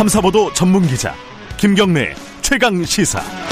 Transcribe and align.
탐사보도 0.00 0.50
전문 0.54 0.86
기자 0.86 1.14
김경래 1.58 2.14
최강 2.40 2.82
시사. 2.82 3.49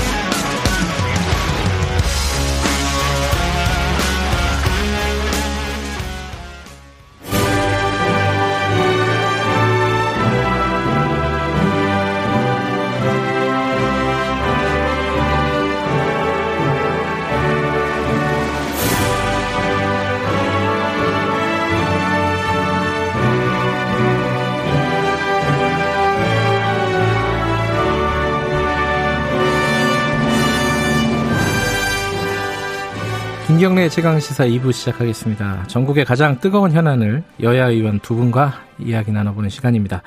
최강시사 33.91 34.45
2부 34.45 34.73
시작하겠습니다. 34.73 35.65
전국의 35.67 36.05
가장 36.05 36.39
뜨거운 36.41 36.73
현안을 36.73 37.23
여야 37.42 37.69
의원 37.69 38.01
두 38.01 38.14
분과 38.14 38.55
이야기 38.78 39.11
나눠보는 39.12 39.48
시간입니다. 39.48 40.03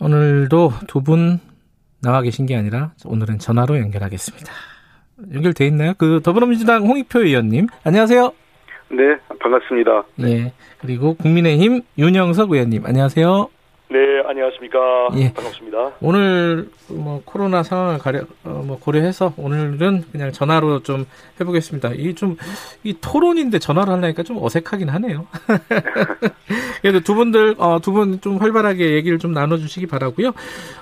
오늘도 0.00 0.72
두 0.86 1.00
분 1.02 1.38
나와 2.02 2.22
계신 2.22 2.46
게 2.46 2.56
아니라 2.56 2.92
오늘은 3.04 3.38
전화로 3.38 3.78
연결하겠습니다. 3.78 4.50
연결돼 5.34 5.66
있나요? 5.66 5.92
그 5.98 6.20
더불어민주당 6.22 6.86
홍익표 6.86 7.20
의원님 7.20 7.66
안녕하세요. 7.84 8.32
네, 8.92 8.96
반갑습니다. 9.40 10.04
네. 10.16 10.52
그리고 10.80 11.14
국민의힘 11.14 11.82
윤영석 11.98 12.52
의원님 12.52 12.86
안녕하세요. 12.86 13.48
네, 14.34 14.42
안녕하십니까. 14.42 14.78
예. 15.16 15.32
반갑습니다. 15.32 15.92
오늘 16.00 16.68
뭐 16.88 17.20
코로나 17.24 17.62
상황을 17.64 17.98
가려 17.98 18.20
어, 18.44 18.62
뭐 18.64 18.78
고려해서 18.78 19.32
오늘은 19.36 20.04
그냥 20.12 20.30
전화로 20.32 20.82
좀 20.84 21.04
해보겠습니다. 21.40 21.90
이 21.94 22.14
좀 22.14 22.36
이 22.84 22.94
토론인데 23.00 23.58
전화로 23.58 23.90
하려니까 23.92 24.22
좀 24.22 24.38
어색하긴 24.42 24.88
하네요. 24.88 25.26
그래도 26.80 27.00
두 27.00 27.14
분들 27.14 27.56
어, 27.58 27.78
두분 27.82 28.20
좀 28.20 28.38
활발하게 28.38 28.92
얘기를 28.94 29.18
좀 29.18 29.32
나눠주시기 29.32 29.86
바라고요. 29.86 30.32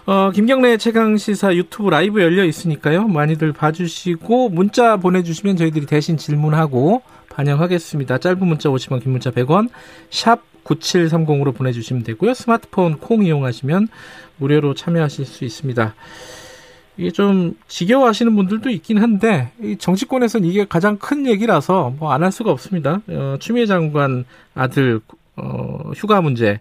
어, 0.07 0.31
김경래 0.33 0.77
최강 0.77 1.17
시사 1.17 1.55
유튜브 1.57 1.89
라이브 1.91 2.21
열려 2.21 2.45
있으니까요. 2.45 3.09
많이들 3.09 3.53
봐주시고 3.53 4.51
문자 4.51 4.97
보내주시면 4.99 5.57
저희들이 5.57 5.87
대신 5.87 6.17
질문하고 6.17 7.03
반영하겠습니다. 7.39 8.19
짧은 8.19 8.45
문자 8.45 8.69
50원, 8.69 9.01
긴 9.01 9.13
문자 9.13 9.31
100원, 9.31 9.69
샵 10.11 10.41
9730으로 10.65 11.55
보내주시면 11.55 12.03
되고요. 12.03 12.35
스마트폰 12.35 12.99
콩 12.99 13.25
이용하시면 13.25 13.89
무료로 14.39 14.75
참여하실 14.75 15.25
수 15.25 15.45
있습니다. 15.45 15.95
이게 16.97 17.11
좀 17.13 17.55
지겨워하시는 17.69 18.35
분들도 18.35 18.71
있긴 18.71 18.99
한데 18.99 19.53
이 19.63 19.77
정치권에서는 19.79 20.49
이게 20.49 20.67
가장 20.67 20.99
큰 20.99 21.27
얘기라서 21.27 21.95
뭐 21.97 22.13
안 22.13 22.25
할 22.25 22.33
수가 22.33 22.51
없습니다. 22.51 23.01
어, 23.09 23.37
추미애 23.39 23.67
장관 23.67 24.25
아들 24.55 25.01
어, 25.37 25.93
휴가 25.95 26.21
문제. 26.21 26.59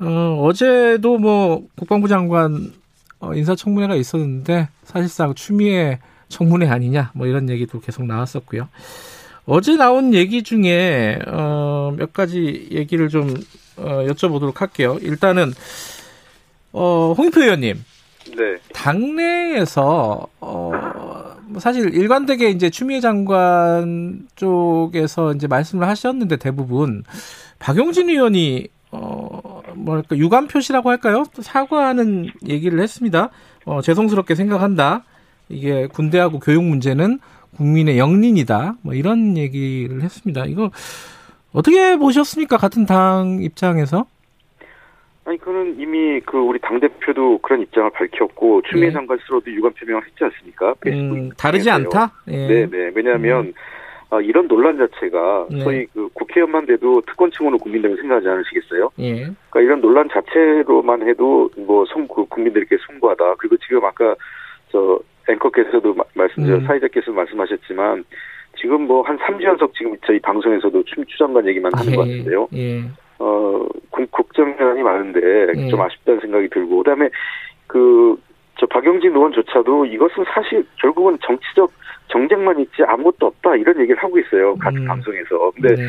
어, 0.00 0.42
어제도 0.44 1.16
뭐 1.18 1.64
국방부 1.76 2.08
장관 2.08 2.72
어, 3.20 3.34
인사청문회가 3.34 3.94
있었는데 3.94 4.68
사실상 4.82 5.32
추미애 5.34 6.00
청문회 6.28 6.66
아니냐 6.68 7.12
뭐 7.14 7.28
이런 7.28 7.48
얘기도 7.48 7.78
계속 7.80 8.04
나왔었고요. 8.04 8.68
어제 9.52 9.74
나온 9.74 10.14
얘기 10.14 10.44
중에 10.44 11.18
어, 11.26 11.92
몇 11.96 12.12
가지 12.12 12.68
얘기를 12.70 13.08
좀 13.08 13.34
어, 13.76 14.04
여쭤보도록 14.06 14.58
할게요. 14.58 14.96
일단은 15.02 15.52
어, 16.72 17.12
홍익표 17.18 17.42
의원님. 17.42 17.84
네. 18.28 18.58
당내에서 18.72 20.28
어, 20.40 20.70
뭐 21.46 21.58
사실 21.58 21.92
일관되게 21.92 22.48
이제 22.50 22.70
추미애 22.70 23.00
장관 23.00 24.28
쪽에서 24.36 25.34
이제 25.34 25.48
말씀을 25.48 25.88
하셨는데 25.88 26.36
대부분 26.36 27.02
박용진 27.58 28.08
의원이 28.08 28.68
어 28.92 29.62
뭐랄까 29.74 30.16
유감 30.16 30.46
표시라고 30.46 30.90
할까요? 30.90 31.24
사과하는 31.40 32.28
얘기를 32.46 32.80
했습니다. 32.80 33.30
어, 33.64 33.82
죄송스럽게 33.82 34.36
생각한다. 34.36 35.02
이게 35.48 35.88
군대하고 35.88 36.38
교육 36.38 36.62
문제는 36.62 37.18
국민의 37.60 37.98
영린이다. 37.98 38.76
뭐 38.82 38.94
이런 38.94 39.36
얘기를 39.36 40.00
했습니다. 40.00 40.46
이거 40.46 40.70
어떻게 41.52 41.98
보셨습니까? 41.98 42.56
같은 42.56 42.86
당 42.86 43.40
입장에서? 43.42 44.06
아니, 45.26 45.36
그는 45.36 45.78
이미 45.78 46.20
그 46.20 46.38
우리 46.38 46.58
당 46.58 46.80
대표도 46.80 47.38
그런 47.42 47.60
입장을 47.60 47.90
밝혔고, 47.90 48.62
추미애 48.62 48.86
네. 48.86 48.92
장관 48.92 49.18
스스로도 49.18 49.52
유감 49.52 49.74
표명을 49.74 50.06
했지 50.06 50.24
않습니까? 50.24 50.74
음, 50.86 51.30
다르지. 51.36 51.68
않다? 51.70 52.12
예. 52.28 52.66
네네. 52.66 52.92
왜냐하면, 52.94 53.52
아, 54.08 54.20
이런 54.22 54.48
논란 54.48 54.78
자체가 54.78 55.48
네. 55.50 55.60
소위 55.60 55.86
그 55.92 56.08
국회의원만 56.14 56.64
돼도 56.64 57.02
특권층으으로 57.02 57.58
국민들을 57.58 57.96
생각하지 57.96 58.26
않으시겠어요? 58.26 58.90
예. 59.00 59.14
그러니까 59.50 59.60
이런 59.60 59.80
논란 59.82 60.08
자체로만 60.08 61.06
해도 61.06 61.50
뭐 61.58 61.84
송, 61.84 62.08
그 62.08 62.24
국민들께 62.24 62.78
송구하다. 62.86 63.34
그리고 63.36 63.56
지금 63.58 63.84
아까 63.84 64.16
저 64.72 64.98
앵커께서도 65.28 65.94
마- 65.94 66.04
말씀, 66.14 66.44
저 66.46 66.54
음. 66.56 66.66
사회자께서 66.66 67.12
말씀하셨지만 67.12 68.04
지금 68.60 68.82
뭐 68.82 69.02
한 69.02 69.16
3주 69.18 69.42
연속 69.44 69.74
지금 69.74 69.94
저희 70.06 70.18
방송에서도 70.20 70.82
추 70.84 71.04
장관 71.18 71.46
얘기만 71.46 71.70
하는 71.74 71.94
것 71.94 72.02
같은데요. 72.02 72.48
예. 72.54 72.82
어, 73.18 73.66
국, 73.90 74.10
국정 74.10 74.50
현안이 74.58 74.82
많은데 74.82 75.20
예. 75.56 75.68
좀 75.68 75.80
아쉽다는 75.80 76.20
생각이 76.20 76.48
들고 76.48 76.78
그다음에 76.78 77.08
그 77.66 78.16
저 78.58 78.66
박영진 78.66 79.12
의원조차도 79.16 79.86
이것은 79.86 80.22
사실 80.34 80.62
결국은 80.82 81.16
정치적 81.24 81.72
정쟁만 82.08 82.60
있지 82.60 82.82
아무것도 82.86 83.28
없다 83.28 83.56
이런 83.56 83.80
얘기를 83.80 83.96
하고 84.02 84.18
있어요. 84.18 84.54
같은 84.56 84.82
음. 84.82 84.86
방송에서. 84.86 85.50
근데 85.52 85.76
네. 85.76 85.82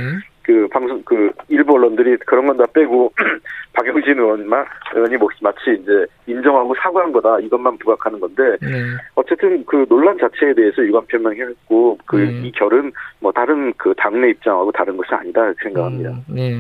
그 0.44 0.68
방송 0.72 1.02
그 1.04 1.32
일부 1.50 1.74
언론들이 1.74 2.18
그런 2.26 2.48
건 2.48 2.62
다 2.62 2.66
빼고 2.74 3.12
박영진 3.74 4.20
의원만 4.20 4.66
의원이 4.94 5.18
뭐 5.18 5.28
마치 5.42 5.60
이제 5.82 6.06
인정하고 6.28 6.76
사과한 6.76 7.12
거다 7.12 7.40
이것만 7.40 7.78
부각하는 7.80 8.20
건데 8.20 8.58
네. 8.62 8.70
어쨌든 9.16 9.66
그 9.66 9.86
논란 9.90 10.18
자체에 10.20 10.54
대해서 10.54 10.84
유감 10.84 11.06
표명했고 11.08 11.98
그 12.06 12.18
음. 12.18 12.46
이 12.46 12.52
결은 12.52 12.92
뭐 13.20 13.32
다른 13.32 13.74
그 13.78 13.94
당내 13.98 14.30
입장하고 14.30 14.72
다른 14.72 14.96
것이 14.98 15.10
아니다 15.14 15.42
생각합니다. 15.64 16.12
음, 16.12 16.24
네. 16.28 16.56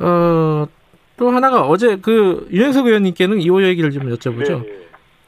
어, 0.00 0.66
또 1.16 1.30
하나가 1.30 1.62
어제 1.62 1.96
그 2.00 2.48
유영석 2.50 2.86
의원님께는 2.86 3.40
이호 3.40 3.62
얘기를 3.62 3.90
좀 3.90 4.04
여쭤보죠. 4.04 4.64
네. 4.64 4.80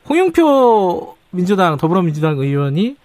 홍영표 0.08 1.16
민주당 1.30 1.76
더불어민주당 1.76 2.38
의원이 2.38 2.96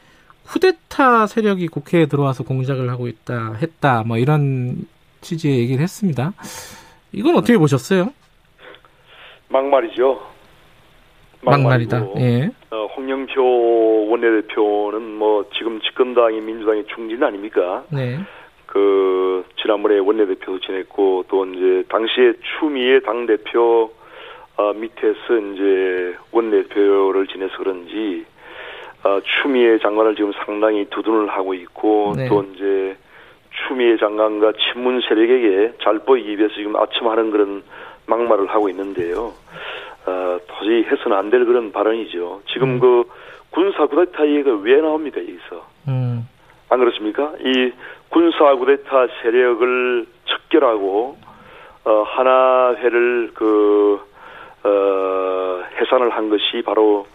쿠데타 0.48 1.28
세력이 1.28 1.68
국회에 1.68 2.06
들어와서 2.06 2.44
공작을 2.44 2.90
하고 2.90 3.08
있다 3.08 3.54
했다 3.62 4.04
뭐 4.06 4.18
이런 4.18 4.86
취지의 5.22 5.60
얘기를 5.60 5.82
했습니다. 5.82 6.34
이건 7.12 7.36
어떻게 7.36 7.58
보셨어요? 7.58 8.10
막말이죠. 9.50 10.22
막말이다. 11.42 12.00
막말이고, 12.00 12.20
예. 12.22 12.52
어, 12.72 12.86
홍영표 12.98 14.10
원내대표는 14.10 15.16
뭐 15.18 15.46
지금 15.58 15.80
집권당이 15.82 16.42
민주당의 16.42 16.86
중진 16.94 17.24
아닙니까? 17.24 17.84
네. 17.90 18.20
그 18.66 19.46
지난번에 19.62 20.00
원내대표도 20.00 20.60
지냈고 20.60 21.26
또 21.30 21.46
이제 21.46 21.84
당시에 21.90 22.34
추미애 22.60 23.00
당 23.02 23.26
대표 23.26 23.92
어, 24.58 24.74
밑에서 24.74 25.38
이제 25.54 26.16
원내대표를 26.32 27.28
지내서 27.28 27.58
그런지 27.58 28.26
어, 29.08 29.22
추미애 29.24 29.78
장관을 29.80 30.16
지금 30.16 30.34
상당히 30.46 30.86
두둔을 30.90 31.30
하고 31.30 31.54
있고 31.54 32.14
네. 32.18 32.28
또 32.28 32.44
이제 32.54 32.98
추미애 33.68 33.98
장관과 33.98 34.54
친문 34.54 35.02
세력에게 35.02 35.74
잘 35.82 36.00
보이기 36.00 36.38
위해서 36.38 36.54
지금 36.56 36.76
아첨하는 36.76 37.32
그런 37.32 37.64
막말을 38.06 38.48
하고 38.48 38.68
있는데요. 38.70 39.34
어, 40.06 40.40
도저히 40.48 40.84
해서는 40.84 41.18
안 41.18 41.30
될 41.30 41.46
그런 41.46 41.72
발언이죠. 41.72 42.42
지금 42.52 42.76
음. 42.76 42.80
그 42.80 43.04
군사 43.50 43.86
쿠데타 43.86 44.28
얘기가 44.28 44.56
왜 44.58 44.82
나옵니까 44.82 45.22
여기서? 45.22 45.66
음. 45.88 46.28
안 46.70 46.80
그렇습니까? 46.80 47.32
이 47.40 47.72
군사 48.10 48.56
구데타 48.56 49.08
세력을 49.22 50.06
척결하고 50.26 51.18
어, 51.86 52.04
하나회를 52.06 53.32
그 53.34 54.00
어, 54.64 55.64
해산을 55.80 56.10
한 56.10 56.30
것이 56.30 56.62
바로 56.66 57.08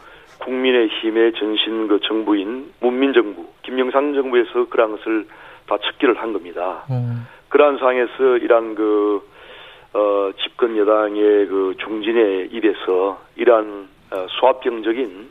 국민의힘의 0.45 1.33
전신 1.35 1.89
그 1.89 2.01
정부인 2.01 2.73
문민정부 2.81 3.47
김영삼 3.63 4.15
정부에서 4.15 4.69
그러한 4.69 4.97
것을 4.97 5.27
다 5.67 5.79
척결을 5.79 6.21
한 6.21 6.33
겁니다. 6.33 6.85
음. 6.91 7.27
그러한 7.49 7.79
상황에서 7.79 8.39
이러한 8.39 8.75
그 8.75 9.23
어, 9.95 10.31
집권 10.43 10.77
여당의 10.77 11.47
그 11.47 11.75
중진의 11.79 12.49
입에서 12.53 13.21
이러한 13.37 13.89
어, 14.11 14.27
수합병적인 14.29 15.31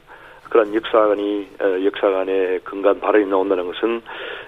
그런 0.50 0.76
역사관이 0.76 1.48
어, 1.62 1.84
역사관의 1.86 2.60
근간 2.64 3.00
발언이 3.00 3.26
나온다는 3.26 3.66
것은 3.68 4.02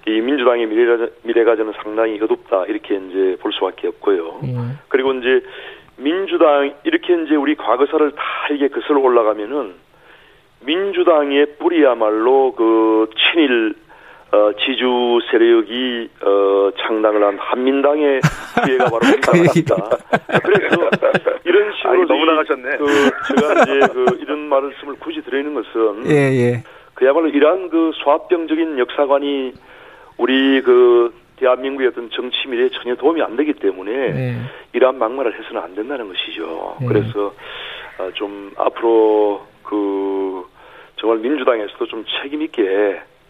이 0.07 0.21
민주당의 0.21 0.67
미래가, 0.67 1.07
미래가 1.23 1.55
저는 1.55 1.73
상당히 1.81 2.19
어둡다 2.21 2.65
이렇게 2.65 2.95
이제 2.95 3.37
볼 3.41 3.51
수밖에 3.53 3.87
없고요. 3.87 4.39
음. 4.43 4.79
그리고 4.89 5.13
이제 5.13 5.41
민주당 5.97 6.73
이렇게 6.83 7.21
이제 7.23 7.35
우리 7.35 7.55
과거사를 7.55 8.11
다 8.11 8.23
이게 8.51 8.67
거슬러 8.67 8.99
올라가면은 8.99 9.82
민주당의 10.65 11.57
뿌리야말로 11.57 12.53
그 12.53 13.09
친일 13.17 13.75
어, 14.33 14.51
지주 14.53 15.19
세력이 15.29 16.09
어, 16.25 16.71
창당을 16.79 17.23
한 17.23 17.37
한민당의 17.37 18.21
기회가 18.65 18.85
바로 18.85 18.99
민당입니다. 19.05 19.75
그래서 20.43 20.89
이런 21.45 21.71
식으로 21.73 22.01
아이, 22.01 22.07
너무 22.07 22.25
나가셨네. 22.25 22.77
그 22.77 22.85
제가 23.27 23.61
이제 23.61 23.93
그 23.93 24.17
이런 24.21 24.39
말씀을 24.49 24.95
굳이 24.99 25.21
드리는 25.21 25.53
것은 25.53 26.07
예, 26.07 26.15
예. 26.15 26.63
그야말로 26.95 27.27
이러한 27.27 27.69
그 27.69 27.91
소합병적인 28.03 28.79
역사관이 28.79 29.53
우리 30.17 30.61
그 30.63 31.13
대한민국의 31.35 31.89
어떤 31.89 32.09
정치 32.09 32.47
미래에 32.47 32.69
전혀 32.69 32.95
도움이 32.95 33.21
안 33.21 33.35
되기 33.35 33.53
때문에 33.53 33.91
예. 33.91 34.35
이러한 34.73 34.97
막말을 34.97 35.37
해서는 35.37 35.61
안 35.61 35.75
된다는 35.75 36.07
것이죠. 36.07 36.77
예. 36.81 36.85
그래서 36.87 37.35
어, 37.99 38.09
좀 38.15 38.51
앞으로 38.57 39.45
그 39.61 40.45
정말 41.03 41.19
민주당에서도 41.19 41.85
좀 41.87 42.05
책임 42.21 42.41
있게 42.43 42.61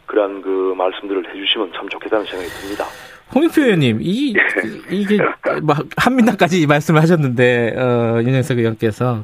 그러한 0.05 0.43
그 0.43 0.75
말씀들을 0.77 1.27
해주시면 1.27 1.71
참 1.75 1.89
좋겠다는 1.89 2.23
생각이 2.23 2.47
듭니다. 2.51 2.85
홍익표 3.33 3.61
의원님, 3.63 3.97
이, 3.99 4.35
이게, 4.91 5.17
뭐, 5.63 5.75
한민당까지 5.97 6.67
말씀을 6.67 7.01
하셨는데, 7.01 7.73
어, 7.75 8.21
윤영석 8.21 8.59
의원께서, 8.59 9.23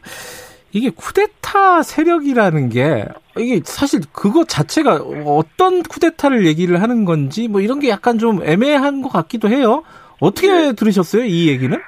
이게 0.72 0.90
쿠데타 0.90 1.84
세력이라는 1.84 2.70
게, 2.70 3.06
이게 3.38 3.62
사실 3.64 4.02
그거 4.12 4.46
자체가 4.46 4.96
어떤 5.26 5.84
쿠데타를 5.84 6.48
얘기를 6.48 6.82
하는 6.82 7.06
건지, 7.06 7.48
뭐 7.48 7.62
이런 7.62 7.80
게 7.80 7.90
약간 7.90 8.18
좀 8.18 8.42
애매한 8.44 9.04
것 9.04 9.10
같기도 9.10 9.48
해요. 9.50 9.84
어떻게 10.20 10.48
네. 10.48 10.74
들으셨어요, 10.74 11.24
이 11.24 11.50
얘기는? 11.50 11.80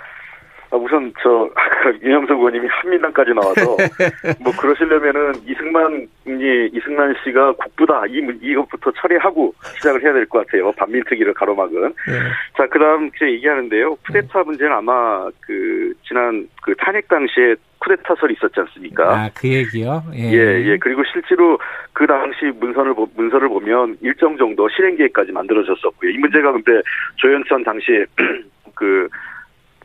아, 0.71 0.77
우선 0.77 1.11
저 1.21 1.49
아까 1.55 1.91
윤영석 2.01 2.37
의원님이 2.37 2.67
한민당까지 2.69 3.31
나와서 3.33 3.77
뭐 4.39 4.51
그러시려면은 4.59 5.33
이승만이 5.45 6.69
이승만 6.73 7.13
씨가 7.23 7.53
국부다 7.53 8.03
이 8.07 8.21
문- 8.21 8.39
이것부터 8.41 8.91
처리하고 8.91 9.53
시작을 9.77 10.01
해야 10.03 10.13
될 10.13 10.25
것 10.27 10.45
같아요 10.45 10.71
반민특위를 10.73 11.33
가로막은 11.33 11.83
예. 12.09 12.11
자 12.57 12.67
그다음 12.67 13.07
이제 13.15 13.25
얘기하는데요 13.31 13.95
쿠데타 14.07 14.43
문제는 14.43 14.71
아마 14.71 15.27
그 15.41 15.93
지난 16.07 16.47
그 16.61 16.73
탄핵 16.75 17.07
당시에 17.07 17.55
쿠데타설이 17.79 18.35
있었지 18.35 18.59
않습니까? 18.59 19.03
아, 19.11 19.29
그 19.35 19.47
얘기요? 19.49 20.03
예. 20.13 20.31
예, 20.31 20.63
예. 20.67 20.77
그리고 20.77 21.01
실제로 21.11 21.57
그 21.93 22.05
당시 22.05 22.45
문서를, 22.59 22.93
보- 22.93 23.09
문서를 23.15 23.49
보면 23.49 23.97
일정 24.01 24.37
정도 24.37 24.69
실행 24.69 24.95
계획까지 24.97 25.31
만들어졌었고요. 25.31 26.11
이 26.11 26.17
문제가 26.19 26.51
근데 26.51 26.79
조현천 27.15 27.63
당시 27.63 28.05
그, 28.75 29.09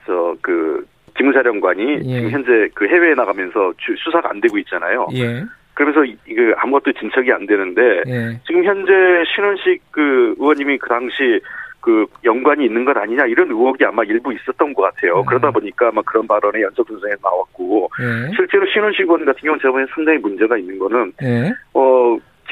저, 0.06 0.34
그, 0.40 0.86
기무사령관이 1.16 2.00
예. 2.04 2.16
지금 2.16 2.30
현재 2.30 2.68
그 2.74 2.86
해외에 2.86 3.14
나가면서 3.14 3.72
주- 3.78 3.94
수사가 3.96 4.30
안 4.30 4.40
되고 4.40 4.58
있잖아요. 4.58 5.06
예. 5.14 5.42
그러면서 5.74 6.04
이- 6.04 6.16
이거 6.28 6.42
아무것도 6.58 6.92
진척이 6.92 7.32
안 7.32 7.46
되는데 7.46 8.02
예. 8.06 8.38
지금 8.46 8.64
현재 8.64 8.92
신원식 9.34 9.80
그 9.90 10.34
의원님이 10.38 10.76
그 10.78 10.88
당시 10.88 11.40
그 11.80 12.04
연관이 12.24 12.64
있는 12.66 12.84
것 12.84 12.96
아니냐 12.96 13.26
이런 13.26 13.48
의혹이 13.48 13.84
아마 13.84 14.02
일부 14.04 14.32
있었던 14.32 14.74
것 14.74 14.82
같아요. 14.82 15.20
음. 15.20 15.24
그러다 15.26 15.50
보니까 15.52 15.88
아마 15.88 16.02
그런 16.02 16.26
발언이 16.26 16.60
연속 16.62 16.86
분석에 16.88 17.14
나왔고 17.22 17.88
예. 18.00 18.34
실제로 18.34 18.66
신원식 18.66 19.02
의원 19.02 19.24
같은 19.24 19.40
경우는 19.40 19.60
보기엔 19.62 19.86
상당히 19.94 20.18
문제가 20.18 20.56
있는 20.58 20.78
거는 20.78 21.12
예. 21.22 21.48
어 21.48 21.52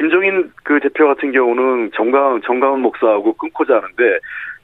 김종인 0.05 0.53
그 0.63 0.79
대표 0.81 1.07
같은 1.07 1.33
경우는 1.33 1.91
정강 1.95 2.43
정강훈 2.43 2.83
목사하고 2.83 3.33
끊고 3.33 3.65
자는데 3.65 4.19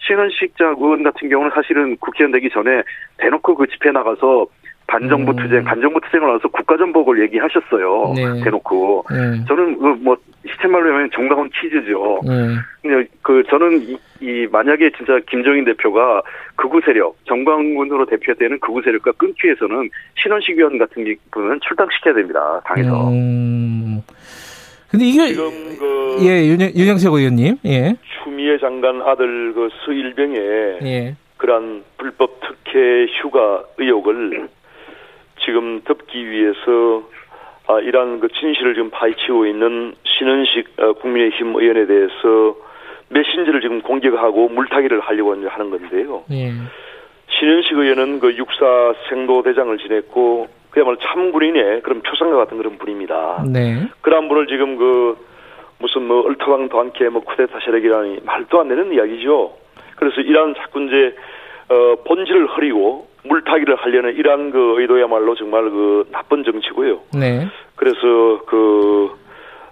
신원식 0.07 0.57
자 0.59 0.67
의원 0.79 1.03
같은 1.03 1.31
경우는 1.31 1.51
사실은 1.55 1.97
국회의원 1.97 2.33
되기 2.33 2.51
전에 2.51 2.83
대놓고 3.17 3.55
그 3.55 3.67
집회 3.69 3.91
나가서 3.91 4.47
반정부 4.87 5.31
음. 5.31 5.37
투쟁, 5.37 5.65
반정부 5.65 6.01
투쟁을 6.01 6.27
나와서 6.27 6.49
국가전복을 6.49 7.23
얘기하셨어요. 7.23 8.13
네. 8.17 8.45
대놓고. 8.45 9.05
예. 9.13 9.45
저는 9.47 9.79
그 9.79 9.87
뭐 10.03 10.17
시체 10.47 10.69
말로 10.69 10.93
하면 10.95 11.11
정강훈 11.13 11.51
키즈죠. 11.51 12.21
예. 12.27 12.57
근데 12.83 13.09
그 13.23 13.43
저는 13.49 13.83
이, 13.83 13.99
이 14.21 14.49
만약에 14.51 14.91
진짜 14.97 15.21
김종인 15.29 15.65
대표가 15.65 16.23
극우 16.57 16.81
세력, 16.85 17.17
정광훈으로 17.27 18.07
대표되는 18.07 18.59
극우 18.61 18.83
세력과 18.83 19.13
끊기 19.13 19.47
위해서는 19.47 19.89
신원식 20.17 20.57
의원 20.59 20.79
같은 20.79 21.05
분은 21.31 21.61
출당시켜야 21.61 22.15
됩니다. 22.15 22.61
당에서. 22.65 23.11
음. 23.11 24.03
근데 24.91 25.05
이게 25.05 25.29
지금 25.29 25.51
그 25.79 26.19
예, 26.23 26.47
윤영, 26.47 26.71
윤영석 26.75 27.15
의원님. 27.15 27.59
예. 27.65 27.95
추미애 28.23 28.59
장관 28.59 29.01
아들 29.03 29.53
그 29.55 29.69
서일병의 29.85 30.79
예. 30.83 31.17
그러한 31.37 31.85
불법 31.97 32.41
특혜 32.41 33.07
휴가 33.21 33.63
의혹을 33.79 34.49
지금 35.45 35.81
덮기 35.85 36.29
위해서 36.29 37.09
아, 37.67 37.79
이러한 37.79 38.19
그 38.21 38.29
진실을 38.29 38.75
지금 38.75 38.91
파헤치고 38.91 39.47
있는 39.47 39.95
신은식 40.05 40.69
어, 40.79 40.93
국민의힘 40.95 41.55
의원에 41.55 41.87
대해서 41.87 42.57
메신저를 43.11 43.61
지금 43.61 43.81
공격하고 43.83 44.49
물타기를 44.49 45.01
하려고 45.01 45.35
하는 45.49 45.71
건데요. 45.71 46.25
예. 46.33 46.53
신현식 47.29 47.73
의원은 47.79 48.19
그 48.19 48.37
육사 48.37 48.95
생도 49.09 49.43
대장을 49.43 49.79
지냈고 49.79 50.49
그야말로 50.71 50.97
참군인의 50.99 51.83
그런 51.83 52.01
표상과 52.03 52.37
같은 52.37 52.57
그런 52.57 52.79
분입니다. 52.79 53.45
네. 53.49 53.89
그런 54.01 54.29
분을 54.29 54.47
지금 54.47 54.77
그 54.77 55.17
무슨 55.79 56.07
뭐 56.07 56.25
얼토당도 56.27 56.79
않게 56.79 57.09
뭐 57.09 57.23
쿠데타 57.23 57.59
세력이라니 57.65 58.21
말도 58.25 58.61
안 58.61 58.69
되는 58.69 58.93
이야기죠. 58.93 59.55
그래서 59.97 60.21
이러한 60.21 60.55
자꾸 60.55 60.83
이제 60.83 61.17
어 61.69 61.97
본질을 62.05 62.47
흐리고 62.49 63.11
물타기를 63.25 63.77
하려는 63.77 64.15
이러한 64.17 64.51
그 64.51 64.81
의도야말로 64.81 65.35
정말 65.35 65.71
그 65.71 66.09
나쁜 66.11 66.45
정치고요. 66.45 67.01
네. 67.19 67.47
그래서 67.77 68.43
그, 68.47 69.11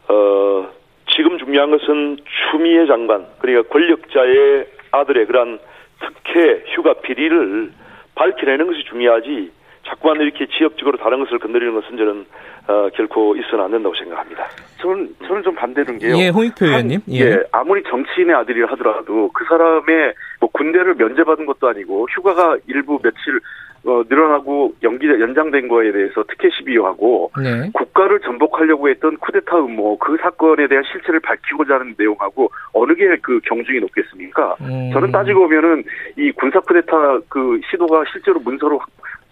어, 0.08 0.68
지금 1.14 1.38
중요한 1.38 1.70
것은 1.70 2.18
추미애 2.50 2.86
장관, 2.86 3.26
그러니까 3.38 3.68
권력자의 3.72 4.66
아들의 4.90 5.26
그러한 5.26 5.58
특혜 6.00 6.62
휴가 6.74 6.94
비리를 6.94 7.72
밝혀내는 8.14 8.66
것이 8.66 8.84
중요하지, 8.84 9.50
자꾸만 9.88 10.20
이렇게 10.20 10.46
지역적으로 10.46 10.98
다른 10.98 11.20
것을 11.20 11.38
건드리는 11.38 11.74
것은 11.74 11.96
저는, 11.96 12.26
어, 12.68 12.88
결코 12.94 13.34
있어는 13.36 13.64
안 13.64 13.70
된다고 13.70 13.94
생각합니다. 13.96 14.46
저는 14.80 15.08
저는 15.26 15.42
좀 15.42 15.54
반대는 15.54 15.98
게요. 15.98 16.16
예, 16.18 16.28
홍익표 16.28 16.66
의원님. 16.66 17.00
한- 17.06 17.14
예. 17.14 17.20
예, 17.20 17.42
아무리 17.52 17.82
정치인의 17.84 18.34
아들이라 18.36 18.68
하더라도 18.72 19.30
그 19.32 19.44
사람의 19.48 20.12
뭐 20.40 20.50
군대를 20.52 20.94
면제받은 20.96 21.46
것도 21.46 21.68
아니고 21.68 22.06
휴가가 22.10 22.56
일부 22.66 22.98
며칠 23.02 23.40
어, 23.86 24.02
늘어나고 24.10 24.74
연기 24.82 25.06
연장된 25.08 25.68
거에 25.68 25.92
대해서 25.92 26.24
특혜 26.28 26.50
시비하고 26.50 27.30
네. 27.40 27.70
국가를 27.72 28.18
전복하려고 28.20 28.88
했던 28.90 29.16
쿠데타 29.18 29.56
음모 29.56 29.98
그 29.98 30.16
사건에 30.20 30.66
대한 30.66 30.82
실체를 30.92 31.20
밝히고자 31.20 31.74
하는 31.76 31.94
내용하고 31.96 32.50
어느 32.72 32.92
게 32.94 33.06
그 33.22 33.40
경중이 33.44 33.78
높겠습니까? 33.80 34.56
음. 34.62 34.90
저는 34.92 35.12
따지고 35.12 35.42
보면은 35.42 35.84
이 36.18 36.32
군사 36.32 36.58
쿠데타 36.60 37.20
그 37.28 37.60
시도가 37.70 38.02
실제로 38.12 38.40
문서로 38.40 38.78
확- 38.78 38.88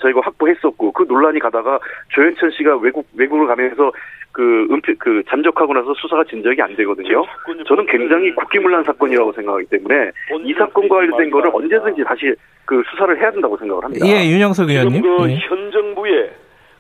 저희가 0.07 0.21
확보했었고 0.25 0.93
그 0.93 1.05
논란이 1.09 1.39
가다가 1.41 1.79
조현천 2.09 2.51
씨가 2.53 2.77
외국 2.79 3.07
외국을 3.17 3.47
가면서 3.47 3.93
그 4.33 4.69
은폐 4.71 4.95
그 4.99 5.23
잠적하고 5.29 5.73
나서 5.73 5.95
수사가 5.95 6.25
진척이 6.25 6.61
안 6.61 6.77
되거든요. 6.77 7.25
저는 7.67 7.87
굉장히 7.87 8.35
국기문란 8.35 8.85
사건이라고 8.85 9.33
생각하기 9.33 9.67
때문에 9.67 10.11
이 10.45 10.53
사건과 10.53 10.97
관련된 10.97 11.31
거를 11.31 11.51
언제든지 11.55 12.05
다시 12.05 12.35
그 12.67 12.83
수사를 12.91 13.19
해야 13.19 13.31
된다고 13.31 13.57
생각을 13.57 13.85
합니다. 13.85 14.07
예, 14.07 14.29
윤영석 14.31 14.69
의원님. 14.69 15.03
그 15.03 15.31
예. 15.31 15.39
현 15.39 15.71
정부에 15.71 16.31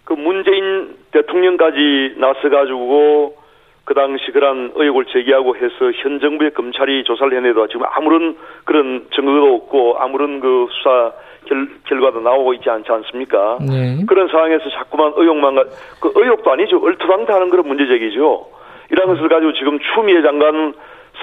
그 0.04 0.12
문재인 0.12 0.96
대통령까지 1.12 2.16
나서가지고 2.18 3.36
그 3.84 3.94
당시 3.94 4.30
그런 4.32 4.72
의혹을 4.74 5.06
제기하고 5.06 5.56
해서 5.56 5.92
현 6.02 6.20
정부의 6.20 6.50
검찰이 6.52 7.04
조사를 7.04 7.34
해내도 7.36 7.68
지금 7.68 7.86
아무런 7.88 8.36
그런 8.64 9.06
증거도 9.14 9.54
없고 9.54 9.96
아무런 9.98 10.40
그 10.40 10.66
수사 10.72 11.12
결, 11.46 11.68
결과도 11.84 12.20
나오고 12.20 12.54
있지 12.54 12.68
않지 12.70 12.90
않습니까? 12.92 13.58
네. 13.60 14.04
그런 14.06 14.28
상황에서 14.28 14.68
자꾸만 14.70 15.12
의혹만 15.16 15.54
가, 15.54 15.64
그 16.00 16.12
의혹도 16.14 16.50
아니죠. 16.52 16.78
얼토당토하는 16.82 17.50
그런 17.50 17.66
문제 17.68 17.86
제기죠. 17.86 18.46
이런 18.90 19.06
것을 19.08 19.28
가지고 19.28 19.52
지금 19.54 19.78
추미애 19.94 20.22
장관 20.22 20.74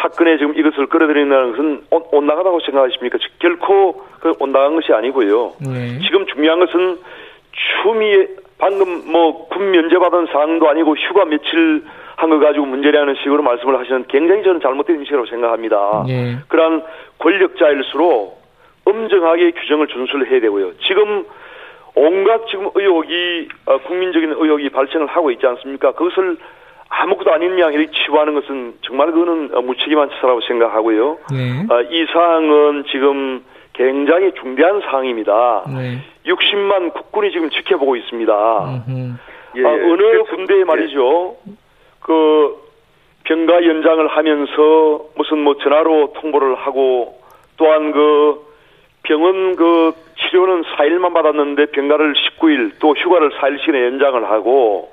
사건에 0.01 0.37
지금 0.37 0.57
이것을 0.57 0.87
끌어들인다는 0.87 1.51
것은 1.51 1.83
온- 1.91 2.03
온당하다고 2.11 2.59
생각하십니까? 2.61 3.19
즉, 3.21 3.29
결코 3.39 4.01
그 4.19 4.33
온당한 4.39 4.75
것이 4.75 4.91
아니고요. 4.91 5.53
네. 5.61 5.99
지금 5.99 6.25
중요한 6.25 6.59
것은 6.59 6.97
추미애 7.81 8.27
방금 8.57 9.11
뭐 9.11 9.47
군 9.49 9.71
면제받은 9.71 10.27
상황도 10.31 10.67
아니고 10.69 10.95
휴가 10.95 11.25
며칠 11.25 11.83
한 12.15 12.29
거 12.29 12.39
가지고 12.39 12.65
문제라는 12.67 13.15
식으로 13.23 13.43
말씀을 13.43 13.77
하시는 13.79 14.05
굉장히 14.07 14.43
저는 14.43 14.61
잘못된 14.61 14.97
인식이라고 14.97 15.25
생각합니다. 15.27 16.05
예. 16.07 16.37
그러한 16.47 16.83
권력자일수록 17.19 18.42
엄정하게 18.85 19.51
규정을 19.51 19.87
준수를 19.87 20.29
해야 20.29 20.39
되고요. 20.41 20.73
지금 20.87 21.25
온갖 21.95 22.41
지금 22.49 22.69
의혹이 22.73 23.47
어, 23.65 23.77
국민적인 23.79 24.31
의혹이 24.31 24.69
발생을 24.69 25.07
하고 25.07 25.31
있지 25.31 25.45
않습니까? 25.45 25.91
그것을 25.93 26.37
아무것도 26.89 27.31
아닌 27.33 27.57
양 27.59 27.73
이렇게 27.73 27.91
치부하는 27.91 28.33
것은 28.35 28.75
정말 28.81 29.11
그거는 29.11 29.51
어, 29.53 29.61
무책임한 29.61 30.09
짓이라고 30.09 30.41
생각하고요. 30.41 31.17
네. 31.31 31.65
아, 31.69 31.81
이 31.89 32.05
사항은 32.11 32.85
지금 32.91 33.43
굉장히 33.73 34.31
중대한 34.39 34.81
사항입니다. 34.81 35.63
네. 35.75 35.99
60만 36.25 36.93
국군이 36.93 37.31
지금 37.31 37.49
지켜보고 37.49 37.95
있습니다. 37.95 38.63
음흠. 38.87 39.13
예, 39.55 39.65
아, 39.65 39.69
예. 39.77 39.81
어느 39.83 39.97
그래서- 39.97 40.23
군대에 40.25 40.63
말이죠. 40.63 41.37
그 42.01 42.57
병가 43.23 43.65
연장을 43.65 44.07
하면서 44.07 45.05
무슨 45.15 45.39
뭐 45.43 45.55
전화로 45.57 46.13
통보를 46.17 46.55
하고 46.55 47.19
또한 47.57 47.91
그 47.91 48.41
병원 49.03 49.55
그 49.55 49.93
치료는 50.17 50.63
4일만 50.63 51.13
받았는데 51.13 51.67
병가를 51.67 52.13
19일 52.13 52.72
또 52.79 52.93
휴가를 52.95 53.29
4일씩이나 53.31 53.86
연장을 53.86 54.24
하고 54.29 54.91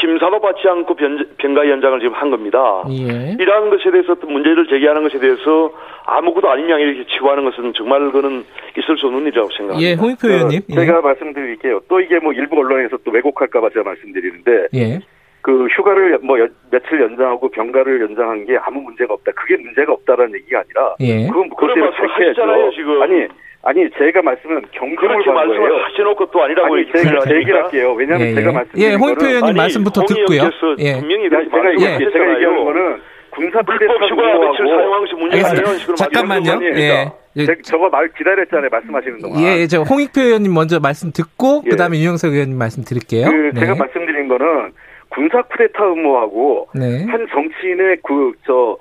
심사도 0.00 0.40
받지 0.40 0.66
않고 0.66 0.94
변- 0.94 1.28
병가 1.36 1.68
연장을 1.68 2.00
지금 2.00 2.14
한 2.14 2.30
겁니다. 2.30 2.82
예. 2.90 3.36
이러한 3.38 3.68
것에 3.70 3.90
대해서 3.90 4.14
또 4.14 4.26
문제를 4.26 4.66
제기하는 4.66 5.02
것에 5.02 5.18
대해서 5.18 5.72
아무것도 6.06 6.50
아닌 6.50 6.68
양 6.70 6.80
이렇게 6.80 7.04
치부하는 7.12 7.44
것은 7.44 7.74
정말 7.74 8.10
그는 8.10 8.44
있을 8.78 8.96
수 8.96 9.06
없는 9.06 9.26
일이라고 9.26 9.50
생각합니다. 9.56 9.88
예, 9.90 9.94
홍익표 9.94 10.28
의원님. 10.28 10.60
그 10.68 10.74
제가 10.86 11.00
말씀드릴게요. 11.02 11.80
또 11.88 12.00
이게 12.00 12.18
뭐 12.18 12.32
일부 12.32 12.58
언론에서 12.58 12.96
또 13.04 13.10
왜곡할까봐 13.10 13.68
제가 13.70 13.84
말씀드리는데 13.84 14.68
예. 14.74 15.00
그 15.44 15.66
휴가를 15.66 16.18
뭐 16.22 16.40
여- 16.40 16.48
며칠 16.70 17.02
연장하고 17.02 17.50
병가를 17.50 18.00
연장한 18.00 18.46
게 18.46 18.56
아무 18.64 18.80
문제가 18.80 19.12
없다. 19.12 19.30
그게 19.36 19.58
문제가 19.58 19.92
없다라는 19.92 20.34
얘기가 20.36 20.60
아니라 20.64 20.94
예. 21.00 21.26
그건 21.28 21.50
그대로 21.50 21.84
말씀 21.84 22.00
밝혀야죠. 22.06 22.40
하시잖아요, 22.40 22.70
지금. 22.72 23.02
아니 23.02 23.26
아니 23.62 23.90
제가 23.98 24.22
말씀은 24.22 24.62
경쟁을 24.72 24.96
그렇게 24.96 25.24
한 25.28 25.34
말씀을 25.34 25.68
거예요. 25.68 25.84
하셔놓고 25.84 26.30
또 26.30 26.42
아니라고 26.44 26.74
아니 26.74 26.86
제가 26.92 27.20
제 27.28 27.34
얘기를? 27.36 27.62
할게요. 27.62 27.92
왜냐하면 27.92 28.26
예, 28.28 28.34
제가 28.34 28.48
예. 28.48 28.54
말씀드린 28.54 28.88
예, 28.90 28.94
홍익표 28.94 29.18
거는 29.20 29.28
의원님 29.30 29.48
아니, 29.50 29.56
말씀부터 29.58 30.00
홍 30.00 30.06
듣고요. 30.08 30.40
예. 30.78 30.92
분명히 30.98 31.28
제가, 31.28 31.40
이렇게 31.42 31.50
제가, 31.50 31.70
얘기- 31.72 31.84
말씀하셨잖아요. 31.84 32.10
제가 32.10 32.34
얘기하는 32.36 32.64
거는 32.64 33.00
군사 33.28 33.62
불법 33.62 34.10
휴가 34.10 34.22
며칠 34.38 34.66
사용한 34.66 35.00
것이 35.00 35.14
문제가. 35.14 35.48
아니라는 35.50 35.78
식으로 35.78 35.96
잠깐만요. 35.96 36.60
예. 36.72 37.12
예. 37.36 37.44
제- 37.44 37.56
저거 37.64 37.90
말 37.90 38.08
기다렸잖아요. 38.16 38.68
말씀하시는 38.70 39.18
동안. 39.20 39.42
예, 39.42 39.66
저 39.66 39.82
홍익표 39.82 40.22
의원님 40.22 40.54
먼저 40.54 40.80
말씀 40.80 41.12
듣고 41.12 41.60
예. 41.66 41.70
그다음에 41.70 41.98
유영석 41.98 42.32
의원님 42.32 42.56
말씀 42.56 42.82
드릴게요. 42.84 43.28
그 43.28 43.50
네. 43.52 43.60
제가 43.60 43.74
말씀드린 43.74 44.28
거는 44.28 44.72
군사 45.14 45.42
쿠데타 45.42 45.92
음모하고 45.92 46.68
네. 46.74 47.04
한 47.06 47.26
정치인의 47.32 47.98
그 48.02 48.32
저 48.46 48.76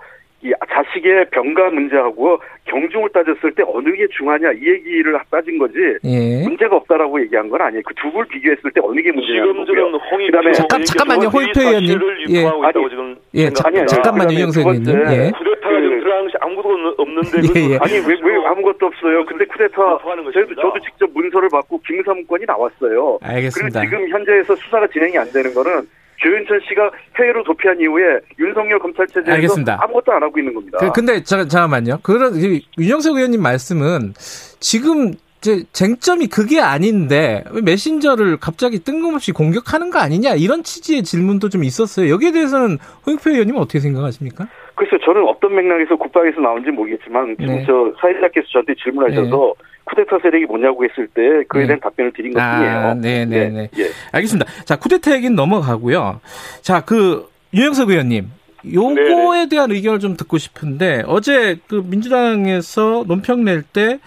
이 0.45 0.51
자식의 0.69 1.29
병가 1.31 1.69
문제하고 1.69 2.37
경중을 2.65 3.07
따졌을 3.13 3.49
때 3.55 3.63
어느 3.65 3.89
게 3.95 4.05
중하냐 4.11 4.51
이 4.51 4.67
얘기를 4.67 5.17
따진 5.31 5.57
거지 5.57 5.75
예. 6.03 6.43
문제가 6.43 6.75
없다라고 6.75 7.21
얘기한 7.21 7.47
건 7.47 7.61
아니에요. 7.61 7.81
그두걸 7.85 8.25
비교했을 8.25 8.69
때 8.75 8.81
어느 8.83 8.99
게 9.01 9.09
문제냐는 9.13 9.53
지금 9.65 9.83
거고요. 9.87 10.01
홍익표 10.11 10.31
그다음에 10.37 10.51
잠깐- 10.51 10.83
잠깐만요, 10.83 11.27
홍익표 11.29 11.61
의원님. 11.61 11.99
예. 12.35 12.43
아니, 12.43 12.89
지금 12.89 13.15
예, 13.35 13.49
자. 13.51 13.63
아니요. 13.69 13.85
잠깐만요, 13.85 14.35
번째, 14.43 14.59
의원님. 14.59 15.15
예. 15.15 15.31
쿠데타가 15.31 15.75
지금 15.79 15.89
그- 15.95 15.99
들어가는 16.03 16.23
것이 16.25 16.35
아무것도 16.41 16.95
없는데 16.97 17.31
예, 17.55 17.71
예. 17.71 17.77
아니 17.79 17.93
왜 18.03 18.11
왜 18.19 18.45
아무것도 18.45 18.85
없어요. 18.87 19.25
근데 19.25 19.45
쿠데타 19.45 19.97
저도. 20.03 20.61
저도 20.61 20.79
직접 20.83 21.09
문서를 21.13 21.47
받고 21.53 21.79
김사문건이 21.87 22.43
나왔어요. 22.45 23.17
알겠습니다. 23.23 23.79
그리고 23.79 23.95
지금 23.95 24.09
현재에서 24.11 24.55
수사가 24.57 24.87
진행이 24.87 25.17
안 25.17 25.31
되는 25.31 25.53
거는 25.53 25.87
조윤천 26.23 26.59
씨가 26.67 26.91
해외로 27.19 27.43
도피한 27.43 27.79
이후에 27.79 28.19
윤석열 28.39 28.79
검찰 28.79 29.05
체제에서 29.07 29.31
알겠습니다. 29.33 29.77
아무것도 29.81 30.11
안 30.13 30.23
하고 30.23 30.39
있는 30.39 30.53
겁니다. 30.53 30.77
그, 30.79 30.91
근데 30.91 31.21
자, 31.23 31.45
잠깐만요. 31.47 31.99
그런 32.01 32.33
그 32.33 32.59
윤영석 32.79 33.17
의원님 33.17 33.41
말씀은 33.41 34.13
지금 34.59 35.13
이제 35.43 35.65
쟁점이 35.73 36.27
그게 36.27 36.61
아닌데 36.61 37.43
왜 37.51 37.61
메신저를 37.61 38.37
갑자기 38.37 38.79
뜬금없이 38.79 39.33
공격하는 39.33 39.89
거 39.89 39.99
아니냐 39.99 40.35
이런 40.35 40.63
취지의 40.63 41.03
질문도 41.03 41.49
좀 41.49 41.65
있었어요. 41.65 42.09
여기에 42.09 42.31
대해서는 42.31 42.79
홍익표 43.05 43.31
의원님은 43.31 43.59
어떻게 43.59 43.81
생각하십니까? 43.81 44.47
글쎄요, 44.75 44.99
저는 45.05 45.27
어떤 45.27 45.55
맥락에서 45.55 45.95
국방에서 45.95 46.41
나온지 46.41 46.71
모르겠지만 46.71 47.35
지금 47.39 47.55
네. 47.55 47.63
저 47.65 47.93
사회자께서 47.99 48.47
저한테 48.51 48.73
질문하셔서 48.83 49.53
쿠데타 49.85 50.17
세력이 50.21 50.45
뭐냐고 50.45 50.83
했을 50.83 51.07
때 51.07 51.43
그에 51.47 51.61
네. 51.61 51.67
대한 51.67 51.79
답변을 51.79 52.11
드린 52.13 52.33
것 52.33 52.39
뿐이에요. 52.39 52.77
아, 52.77 52.93
네, 52.93 53.25
네, 53.25 53.49
네. 53.49 53.69
예. 53.77 53.89
알겠습니다. 54.11 54.49
자, 54.65 54.77
쿠데타 54.77 55.13
얘기는 55.15 55.35
넘어가고요. 55.35 56.21
자, 56.61 56.81
그 56.81 57.27
유영석 57.53 57.89
의원님. 57.89 58.31
요거에 58.71 59.49
대한 59.49 59.71
의견을 59.71 59.99
좀 59.99 60.15
듣고 60.15 60.37
싶은데 60.37 61.03
어제 61.05 61.57
그 61.67 61.83
민주당에서 61.85 63.03
논평 63.07 63.43
낼 63.43 63.61
때 63.61 63.99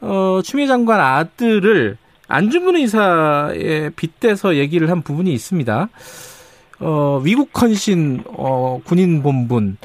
어, 0.00 0.40
추미애 0.42 0.66
장관 0.66 0.98
아들을 0.98 1.98
안중근 2.26 2.76
의사에 2.76 3.90
빗대서 3.94 4.56
얘기를 4.56 4.88
한 4.90 5.02
부분이 5.02 5.30
있습니다. 5.32 5.88
어, 6.82 7.20
위국 7.24 7.50
헌신 7.60 8.24
어, 8.36 8.80
군인 8.84 9.22
본분 9.22 9.76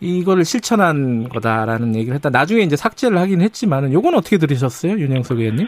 이거를 0.00 0.44
실천한 0.44 1.28
거다라는 1.28 1.94
얘기를 1.94 2.14
했다. 2.14 2.30
나중에 2.30 2.62
이제 2.62 2.74
삭제를 2.76 3.18
하긴 3.18 3.40
했지만은 3.42 3.92
요건 3.92 4.14
어떻게 4.14 4.38
들으셨어요, 4.38 4.92
윤영석 4.92 5.38
의원님? 5.38 5.66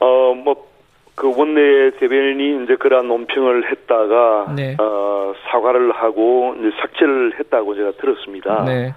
어, 0.00 0.34
뭐, 0.34 0.66
그 1.14 1.28
원내 1.36 1.98
대변인이 1.98 2.64
이제 2.64 2.76
그러한 2.76 3.08
논평을 3.08 3.70
했다가, 3.70 4.54
네. 4.56 4.76
어, 4.80 5.34
사과를 5.50 5.92
하고, 5.92 6.54
이제 6.58 6.70
삭제를 6.80 7.38
했다고 7.38 7.74
제가 7.74 7.92
들었습니다. 8.00 8.64
네. 8.64 8.94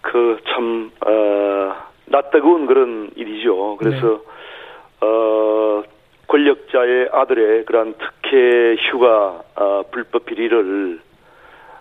그, 0.00 0.38
참, 0.48 0.92
어, 1.04 1.74
낯뜨거운 2.06 2.66
그런 2.66 3.10
일이죠. 3.16 3.76
그래서, 3.78 4.06
네. 4.06 5.06
어, 5.06 5.82
권력자의 6.30 7.08
아들의 7.12 7.64
그러한 7.64 7.94
특혜 7.98 8.76
휴가, 8.76 9.42
어, 9.56 9.82
불법 9.90 10.24
비리를, 10.26 11.00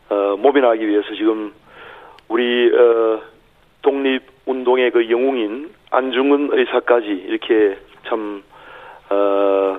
어, 0.09 0.35
모면하기 0.37 0.87
위해서 0.87 1.13
지금, 1.15 1.53
우리, 2.27 2.71
어, 2.75 3.21
독립 3.81 4.23
운동의 4.45 4.91
그 4.91 5.09
영웅인 5.09 5.71
안중근 5.91 6.57
의사까지 6.57 7.07
이렇게 7.07 7.77
참, 8.07 8.43
어, 9.09 9.77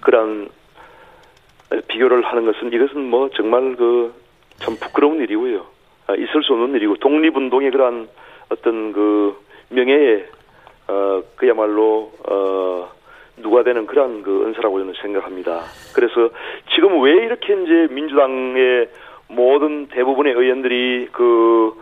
그런 0.00 0.48
비교를 1.88 2.22
하는 2.22 2.44
것은 2.44 2.72
이것은 2.72 3.08
뭐 3.08 3.30
정말 3.30 3.76
그 3.76 4.22
참 4.62 4.76
부끄러운 4.76 5.20
일이고요. 5.20 5.66
아, 6.06 6.14
있을 6.14 6.42
수 6.42 6.52
없는 6.52 6.74
일이고 6.76 6.96
독립운동의 6.96 7.70
그러한 7.70 8.08
어떤 8.48 8.92
그 8.92 9.36
명예에 9.70 10.28
어, 10.88 11.22
그야말로 11.36 12.12
어, 12.28 12.90
누가 13.42 13.62
되는 13.62 13.86
그러한 13.86 14.22
그 14.22 14.46
은사라고 14.46 14.78
저는 14.78 14.94
생각합니다. 15.00 15.62
그래서 15.94 16.30
지금 16.74 17.00
왜 17.02 17.12
이렇게 17.12 17.52
이제 17.52 17.88
민주당의 17.90 18.88
모든 19.28 19.86
대부분의 19.88 20.32
의원들이 20.34 21.08
그 21.12 21.74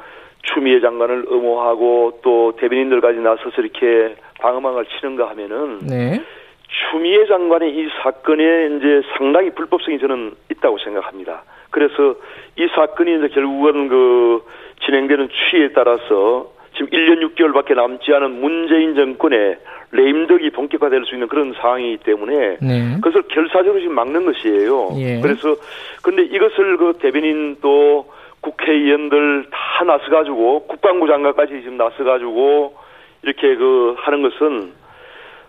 추미애 0.42 0.80
장관을 0.80 1.26
엄호하고 1.28 2.20
또 2.22 2.56
대변인들까지 2.56 3.18
나서서 3.18 3.60
이렇게 3.62 4.16
방어망을 4.40 4.86
치는가 4.86 5.28
하면은 5.30 5.80
네. 5.86 6.20
추미애 6.68 7.26
장관의 7.26 7.74
이 7.74 7.88
사건에 8.02 8.76
이제 8.76 9.02
상당히 9.16 9.50
불법성이 9.50 9.98
저는 9.98 10.34
있다고 10.50 10.78
생각합니다. 10.78 11.42
그래서 11.70 12.14
이 12.56 12.66
사건이 12.74 13.18
이제 13.18 13.28
결국은 13.28 13.88
그 13.88 14.44
진행되는 14.84 15.28
추이에 15.28 15.72
따라서 15.72 16.52
지금 16.74 16.88
1년 16.88 17.34
6개월밖에 17.34 17.74
남지 17.74 18.12
않은 18.12 18.40
문재인 18.40 18.94
정권의 18.94 19.58
레임덕이 19.92 20.50
본격화될 20.50 21.04
수 21.04 21.14
있는 21.14 21.28
그런 21.28 21.52
상황이기 21.54 22.04
때문에 22.04 22.58
네. 22.60 22.94
그것을 22.96 23.22
결사적으로 23.28 23.80
지금 23.80 23.94
막는 23.94 24.24
것이에요. 24.24 24.90
예. 24.98 25.20
그래서 25.20 25.56
근데 26.02 26.22
이것을 26.22 26.76
그 26.76 26.92
대변인 27.00 27.56
또 27.60 28.06
국회의원들 28.40 29.46
다 29.50 29.84
나서가지고 29.84 30.66
국방부 30.66 31.06
장관까지 31.08 31.60
지금 31.62 31.76
나서가지고 31.76 32.74
이렇게 33.22 33.56
그 33.56 33.96
하는 33.98 34.22
것은 34.22 34.72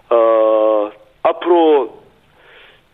어 0.09 0.91
앞으로 1.23 2.01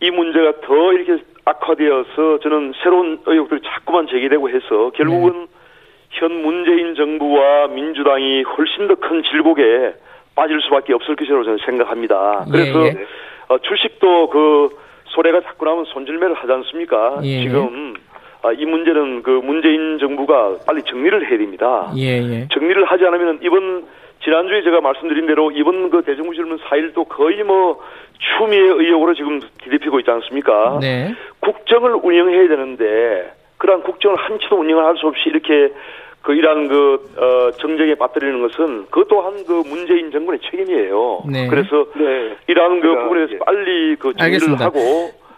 이 0.01 0.11
문제가 0.11 0.61
더 0.61 0.93
이렇게 0.93 1.23
악화되어서 1.45 2.39
저는 2.43 2.73
새로운 2.83 3.19
의혹들이 3.25 3.61
자꾸만 3.63 4.07
제기되고 4.07 4.49
해서 4.49 4.91
결국은 4.95 5.31
네. 5.31 5.56
현 6.11 6.41
문재인 6.41 6.95
정부와 6.95 7.67
민주당이 7.67 8.43
훨씬 8.43 8.87
더 8.87 8.95
큰 8.95 9.23
질곡에 9.23 9.93
빠질 10.35 10.61
수밖에 10.61 10.93
없을 10.93 11.15
것이라고 11.15 11.43
저는 11.43 11.57
생각합니다. 11.65 12.45
예, 12.47 12.51
그래서 12.51 12.85
예. 12.87 13.05
어, 13.49 13.57
주식도 13.59 14.29
그 14.29 14.69
소래가 15.05 15.41
자꾸 15.41 15.65
나면 15.65 15.85
손질매를 15.85 16.35
하지 16.35 16.51
않습니까? 16.51 17.19
예. 17.23 17.41
지금 17.41 17.95
아, 18.43 18.51
이 18.51 18.65
문제는 18.65 19.23
그 19.23 19.29
문재인 19.31 19.97
정부가 19.99 20.57
빨리 20.65 20.83
정리를 20.83 21.27
해야 21.29 21.37
됩니다. 21.37 21.91
예, 21.97 22.21
예. 22.21 22.47
정리를 22.51 22.83
하지 22.85 23.05
않으면 23.05 23.39
이번 23.41 23.85
지난주에 24.23 24.63
제가 24.63 24.81
말씀드린 24.81 25.27
대로 25.27 25.51
이번 25.51 25.89
그 25.89 26.03
대정부 26.03 26.33
질문 26.35 26.57
4일도 26.59 27.07
거의 27.09 27.43
뭐 27.43 27.79
추미애 28.19 28.59
의혹으로 28.59 29.13
지금 29.15 29.39
뒤집히고 29.63 29.99
있지 29.99 30.11
않습니까? 30.11 30.79
네. 30.81 31.13
국정을 31.39 31.93
운영해야 32.01 32.47
되는데 32.47 33.31
그러한 33.57 33.83
국정을 33.83 34.17
한치도 34.17 34.55
운영을 34.57 34.85
할 34.85 34.95
수 34.97 35.07
없이 35.07 35.23
이렇게 35.29 35.71
그 36.21 36.33
이러한 36.33 36.67
그 36.67 36.93
어, 37.17 37.51
정쟁에 37.57 37.95
빠뜨리는 37.95 38.41
것은 38.41 38.87
그 38.89 39.05
또한 39.07 39.33
그 39.45 39.63
문재인 39.65 40.11
정권의 40.11 40.41
책임이에요. 40.49 41.23
네. 41.31 41.47
그래서 41.47 41.85
네. 41.95 42.35
이러한 42.47 42.81
그 42.81 42.87
제가, 42.89 43.03
부분에서 43.03 43.33
예. 43.33 43.37
빨리 43.39 43.95
그 43.95 44.13
정리를 44.13 44.23
알겠습니다. 44.23 44.65
하고 44.65 44.79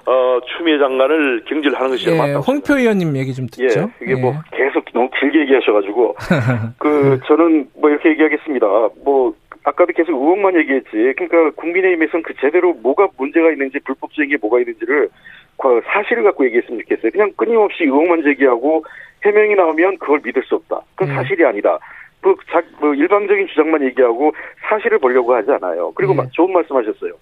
어, 0.05 0.39
추미애 0.57 0.79
장관을 0.79 1.43
경질하는 1.45 1.91
것이 1.91 2.09
예, 2.09 2.17
맞다고 2.17 2.39
홍표 2.39 2.73
의원님 2.77 3.15
얘기 3.17 3.33
좀 3.33 3.45
예, 3.59 3.67
듣죠. 3.67 3.91
이게 4.01 4.15
뭐 4.15 4.33
계속 4.51 4.83
너무 4.93 5.09
길게 5.19 5.41
얘기하셔가지고 5.41 6.15
그 6.79 7.19
저는 7.27 7.67
뭐 7.79 7.91
이렇게 7.91 8.09
얘기하겠습니다. 8.09 8.65
뭐 9.03 9.35
아까도 9.65 9.93
계속 9.93 10.13
의혹만 10.13 10.55
얘기했지. 10.57 10.89
그러니까 11.15 11.51
국민의힘에서는 11.51 12.23
그 12.23 12.33
제대로 12.41 12.73
뭐가 12.73 13.09
문제가 13.17 13.51
있는지 13.51 13.77
불법적인 13.85 14.31
게 14.31 14.37
뭐가 14.41 14.59
있는지를 14.59 15.09
사실을 15.85 16.23
갖고 16.23 16.45
얘기했으면 16.45 16.79
좋겠어요. 16.81 17.11
그냥 17.11 17.31
끊임없이 17.35 17.83
의혹만 17.83 18.23
제기하고 18.23 18.83
해명이 19.25 19.55
나오면 19.55 19.97
그걸 19.97 20.21
믿을 20.23 20.43
수 20.43 20.55
없다. 20.55 20.81
그건 20.95 21.09
음. 21.09 21.15
사실이 21.15 21.45
아니다. 21.45 21.77
그, 22.21 22.35
자, 22.49 22.61
그 22.79 22.95
일방적인 22.95 23.47
주장만 23.47 23.83
얘기하고 23.83 24.33
사실을 24.69 24.99
보려고 24.99 25.33
하지 25.35 25.51
않아요. 25.51 25.91
그리고 25.95 26.13
네. 26.13 26.23
좋은 26.31 26.51
말씀하셨어요. 26.53 27.13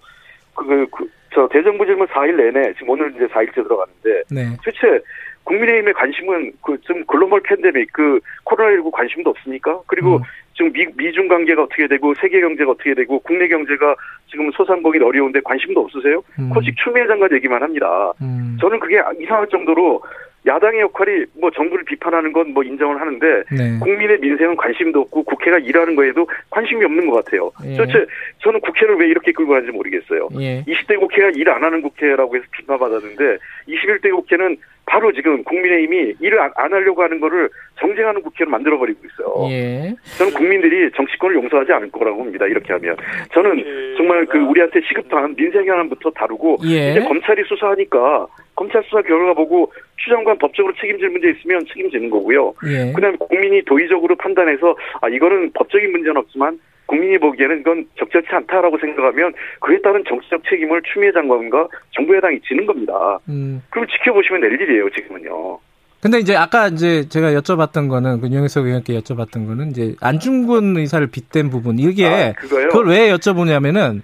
그, 0.54 0.66
그, 0.66 0.86
그, 0.90 1.10
저 1.34 1.48
대정부 1.48 1.84
질문 1.84 2.06
4일 2.08 2.36
내내 2.36 2.72
지금 2.74 2.90
오늘 2.90 3.12
이제 3.14 3.26
4일째 3.26 3.54
들어가는데 3.54 4.22
네. 4.30 4.56
도대체 4.64 5.04
국민의힘의 5.44 5.94
관심은 5.94 6.52
그 6.62 6.78
좀 6.88 7.04
글로벌 7.06 7.40
팬데믹 7.42 7.92
그 7.92 8.18
코로나19 8.44 8.90
관심도 8.90 9.30
없습니까? 9.30 9.80
그리고 9.86 10.16
음. 10.16 10.22
지금 10.58 10.72
미, 10.72 10.84
미중 10.96 11.28
관계가 11.28 11.62
어떻게 11.62 11.86
되고 11.86 12.12
세계 12.16 12.40
경제가 12.40 12.72
어떻게 12.72 12.92
되고 12.92 13.20
국내 13.20 13.46
경제가 13.46 13.94
지금 14.28 14.50
소상공인 14.50 15.02
어려운데 15.04 15.40
관심도 15.44 15.80
없으세요? 15.82 16.20
음. 16.40 16.50
코식 16.50 16.74
추미애 16.82 17.06
장관 17.06 17.32
얘기만 17.32 17.62
합니다. 17.62 18.12
음. 18.20 18.58
저는 18.60 18.80
그게 18.80 19.00
이상할 19.20 19.46
정도로 19.48 20.02
야당의 20.46 20.80
역할이 20.80 21.26
뭐 21.40 21.50
정부를 21.50 21.84
비판하는 21.84 22.32
건 22.32 22.48
뭐 22.48 22.62
인정을 22.64 23.00
하는데 23.00 23.26
네. 23.52 23.78
국민의 23.80 24.18
민생은 24.20 24.56
관심도 24.56 25.00
없고 25.02 25.22
국회가 25.24 25.58
일하는 25.58 25.94
거에도 25.94 26.26
관심이 26.50 26.84
없는 26.84 27.06
것 27.08 27.24
같아요. 27.24 27.50
예. 27.64 27.76
도대체 27.76 28.06
저는 28.38 28.60
국회를 28.60 28.96
왜 28.96 29.08
이렇게 29.08 29.30
끌고 29.32 29.52
가는지 29.52 29.70
모르겠어요. 29.72 30.28
예. 30.40 30.64
20대 30.66 30.98
국회가 30.98 31.28
일 31.34 31.48
안 31.48 31.62
하는 31.62 31.82
국회라고 31.82 32.34
해서 32.36 32.44
비판받았는데 32.52 33.38
21대 33.68 34.10
국회는 34.10 34.56
바로 34.88 35.12
지금 35.12 35.44
국민의힘이 35.44 36.14
일을 36.20 36.40
안, 36.40 36.52
하려고 36.56 37.02
하는 37.02 37.20
거를 37.20 37.48
정쟁하는 37.78 38.22
국회로 38.22 38.50
만들어버리고 38.50 39.00
있어요. 39.06 39.50
예. 39.50 39.94
저는 40.16 40.32
국민들이 40.32 40.90
정치권을 40.96 41.36
용서하지 41.36 41.72
않을 41.72 41.90
거라고 41.90 42.18
봅니다. 42.18 42.46
이렇게 42.46 42.72
하면. 42.72 42.96
저는 43.32 43.58
예. 43.58 43.96
정말 43.96 44.24
그 44.26 44.38
우리한테 44.38 44.80
시급한 44.88 45.36
민생 45.36 45.64
현안부터 45.66 46.10
다루고 46.10 46.58
예. 46.64 46.92
이제 46.92 47.00
검찰이 47.00 47.44
수사하니까 47.44 48.26
검찰 48.56 48.82
수사 48.84 49.02
결과 49.02 49.34
보고 49.34 49.70
추 49.96 50.10
장관 50.10 50.38
법적으로 50.38 50.72
책임질 50.80 51.10
문제 51.10 51.30
있으면 51.30 51.64
책임지는 51.66 52.08
거고요. 52.10 52.54
예. 52.66 52.92
그다음에 52.92 53.16
국민이 53.18 53.62
도의적으로 53.62 54.16
판단해서 54.16 54.74
아 55.02 55.08
이거는 55.08 55.52
법적인 55.52 55.92
문제는 55.92 56.16
없지만 56.16 56.58
국민이 56.88 57.18
보기에는 57.18 57.60
이건 57.60 57.86
적절치 57.98 58.28
않다라고 58.30 58.78
생각하면 58.78 59.32
그에 59.60 59.80
따른 59.82 60.02
정치적 60.08 60.42
책임을 60.48 60.82
추미애 60.82 61.12
장관과 61.12 61.68
정부 61.92 62.16
여당이 62.16 62.40
지는 62.48 62.66
겁니다. 62.66 63.18
음. 63.28 63.62
그럼 63.70 63.86
지켜보시면 63.86 64.40
될 64.40 64.52
일이에요, 64.52 64.90
지금은요. 64.90 65.58
근데 66.00 66.18
이제 66.18 66.34
아까 66.34 66.68
이제 66.68 67.08
제가 67.08 67.32
여쭤봤던 67.32 67.88
거는 67.88 68.20
그 68.20 68.28
윤영석 68.28 68.66
의원께 68.66 68.98
여쭤봤던 69.00 69.46
거는 69.46 69.70
이제 69.70 69.94
안중근 70.00 70.76
의사를 70.76 71.06
빗댄 71.08 71.50
부분 71.50 71.78
이게 71.78 72.06
아, 72.06 72.32
그걸 72.32 72.86
왜 72.86 73.12
여쭤보냐면은 73.12 74.02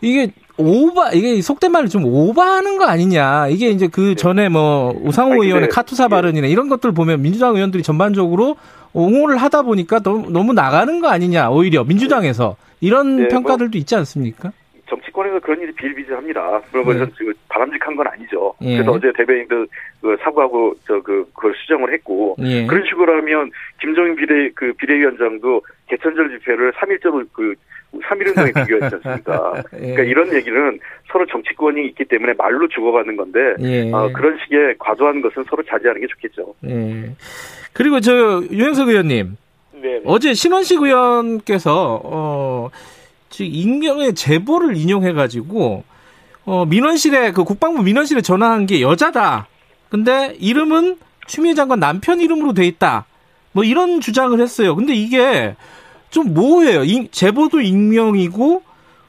이게 0.00 0.32
오바 0.56 1.12
이게 1.12 1.40
속된 1.42 1.72
말로 1.72 1.88
좀 1.88 2.06
오바하는 2.06 2.78
거 2.78 2.86
아니냐 2.86 3.48
이게 3.48 3.68
이제 3.68 3.86
그 3.86 4.00
네. 4.00 4.14
전에 4.14 4.48
뭐 4.48 4.94
우상호 5.02 5.34
아니, 5.34 5.46
의원의 5.46 5.68
카투사 5.68 6.04
예. 6.04 6.08
발언이나 6.08 6.46
이런 6.46 6.68
것들 6.68 6.92
보면 6.92 7.20
민주당 7.20 7.54
의원들이 7.54 7.82
전반적으로 7.82 8.56
옹호를 8.92 9.36
하다 9.36 9.62
보니까 9.62 10.00
너무, 10.00 10.30
너무 10.30 10.52
나가는 10.52 11.00
거 11.00 11.08
아니냐 11.08 11.50
오히려 11.50 11.84
민주당에서 11.84 12.56
이런 12.80 13.16
네, 13.16 13.22
뭐 13.22 13.28
평가들도 13.28 13.70
뭐 13.70 13.78
있지 13.78 13.94
않습니까? 13.96 14.52
정치권에서 14.88 15.38
그런 15.40 15.60
일이 15.60 15.72
비일비재합니다. 15.72 16.62
그러면 16.72 16.98
네. 16.98 17.06
지금 17.16 17.32
바람직한 17.48 17.94
건 17.94 18.08
아니죠. 18.08 18.52
예. 18.62 18.74
그래서 18.74 18.90
어제 18.90 19.12
대변인도 19.16 19.66
그 20.00 20.16
사과하고 20.22 20.74
저 20.86 21.00
그 21.00 21.24
그걸 21.34 21.54
수정을 21.54 21.92
했고 21.94 22.36
예. 22.40 22.66
그런 22.66 22.84
식으로 22.86 23.16
하면 23.18 23.50
김종인 23.80 24.16
비대 24.16 24.50
그 24.54 24.72
비대위원장도 24.74 25.62
개천절 25.88 26.38
집회를 26.38 26.72
3일째로 26.72 27.26
그 27.32 27.54
3.1운동에 27.92 28.54
비교했지 28.54 28.96
않습니까? 28.96 29.54
예. 29.74 29.78
그러니까 29.78 30.02
이런 30.02 30.32
얘기는 30.32 30.78
서로 31.10 31.26
정치권이 31.26 31.86
있기 31.88 32.04
때문에 32.04 32.34
말로 32.34 32.68
주고받는 32.68 33.16
건데, 33.16 33.38
예. 33.60 33.90
어, 33.92 34.10
그런 34.12 34.38
식의 34.44 34.76
과도한 34.78 35.20
것은 35.22 35.44
서로 35.48 35.62
자제하는 35.64 36.00
게 36.00 36.06
좋겠죠. 36.06 36.54
예. 36.66 37.10
그리고 37.72 38.00
저, 38.00 38.42
유영석 38.50 38.88
의원님. 38.88 39.36
네. 39.82 40.00
어제 40.04 40.34
신원식 40.34 40.82
의원께서, 40.82 42.00
어, 42.04 42.70
지금 43.28 43.50
익명의 43.52 44.14
제보를 44.14 44.76
인용해 44.76 45.12
가지고, 45.12 45.84
어, 46.44 46.64
민원실에, 46.66 47.32
그 47.32 47.44
국방부 47.44 47.82
민원실에 47.82 48.20
전화한 48.20 48.66
게 48.66 48.80
여자다. 48.80 49.48
근데 49.88 50.36
이름은 50.38 50.98
추미애 51.26 51.54
장관 51.54 51.80
남편 51.80 52.20
이름으로 52.20 52.54
돼 52.54 52.66
있다. 52.66 53.06
뭐 53.52 53.64
이런 53.64 54.00
주장을 54.00 54.38
했어요. 54.38 54.74
근데 54.76 54.94
이게 54.94 55.54
좀 56.10 56.34
모호해요. 56.34 56.82
제보도 57.10 57.60
익명이고 57.60 58.62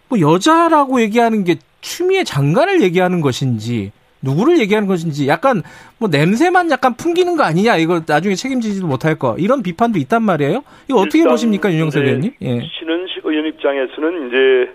뭐 0.10 0.20
여자라고 0.20 1.02
얘기하는 1.02 1.44
게 1.44 1.56
추미애 1.82 2.24
장관을 2.24 2.82
얘기하는 2.82 3.22
것인지 3.22 3.92
누구를 4.22 4.60
얘기하는 4.60 4.88
것인지 4.88 5.28
약간 5.28 5.64
뭐 5.98 6.08
냄새만 6.10 6.70
약간 6.70 6.96
풍기는 6.96 7.36
거 7.36 7.44
아니냐 7.44 7.78
이거 7.78 8.02
나중에 8.08 8.36
책임지지도 8.36 8.86
못할 8.86 9.16
거 9.16 9.36
이런 9.40 9.64
비판도 9.64 9.98
있단 10.00 10.22
말이에요. 10.22 10.64
이거 10.88 11.00
어떻게 11.00 11.24
보십니까 11.24 11.72
윤영석 11.72 12.04
의원님? 12.04 12.34
예. 12.42 12.48
신은식 12.48 13.26
의원 13.26 13.48
입장에서는 13.48 14.28
이제 14.28 14.72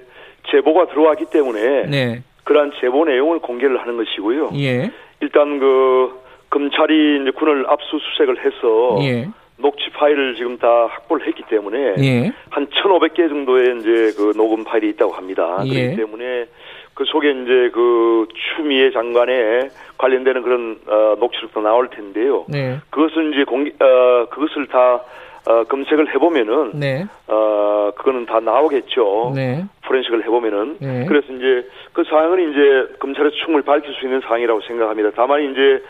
제보가 0.50 0.86
들어왔기 0.86 1.26
때문에 1.26 1.86
네. 1.86 2.22
그러한 2.44 2.72
제보 2.80 3.04
내용을 3.04 3.38
공개를 3.40 3.80
하는 3.80 3.96
것이고요. 3.96 4.50
예. 4.56 4.90
일단 5.20 5.58
그 5.58 6.20
검찰이 6.50 7.22
이제 7.22 7.30
군을 7.30 7.66
압수수색을 7.68 8.44
해서 8.44 8.98
예. 9.02 9.28
녹취 9.58 9.90
파일을 9.90 10.36
지금 10.36 10.58
다 10.58 10.68
확보를 10.86 11.26
했기 11.26 11.42
때문에 11.48 11.94
예. 11.98 12.32
한 12.50 12.66
1,500개 12.66 13.28
정도의 13.28 13.78
이제 13.78 14.12
그 14.16 14.32
녹음 14.36 14.64
파일이 14.64 14.90
있다고 14.90 15.12
합니다. 15.12 15.62
예. 15.66 15.72
그렇기 15.72 15.96
때문에 15.96 16.46
그 16.94 17.04
속에 17.04 17.30
이제 17.30 17.70
그 17.74 18.26
추미애 18.34 18.90
장관에 18.90 19.68
관련되는 19.98 20.42
그런 20.42 20.78
어, 20.86 21.16
녹취록도 21.18 21.60
나올 21.60 21.88
텐데요. 21.90 22.46
네. 22.48 22.78
그것은 22.90 23.32
이제 23.34 23.44
공개 23.44 23.70
어, 23.78 24.26
그것을 24.30 24.66
다 24.68 25.02
어, 25.46 25.64
검색을 25.64 26.12
해보면은 26.14 26.72
네. 26.74 27.04
어 27.28 27.92
그거는 27.96 28.24
다 28.26 28.40
나오겠죠. 28.40 29.32
네. 29.36 29.64
포렌식을 29.84 30.24
해보면은 30.24 30.78
네. 30.80 31.04
그래서 31.06 31.32
이제 31.34 31.68
그 31.92 32.02
사항은 32.04 32.50
이제 32.50 32.96
검찰에서 32.98 33.34
충분히 33.44 33.64
밝힐 33.64 33.94
수 33.94 34.04
있는 34.06 34.20
사항이라고 34.22 34.62
생각합니다. 34.62 35.10
다만 35.14 35.42
이제 35.52 35.82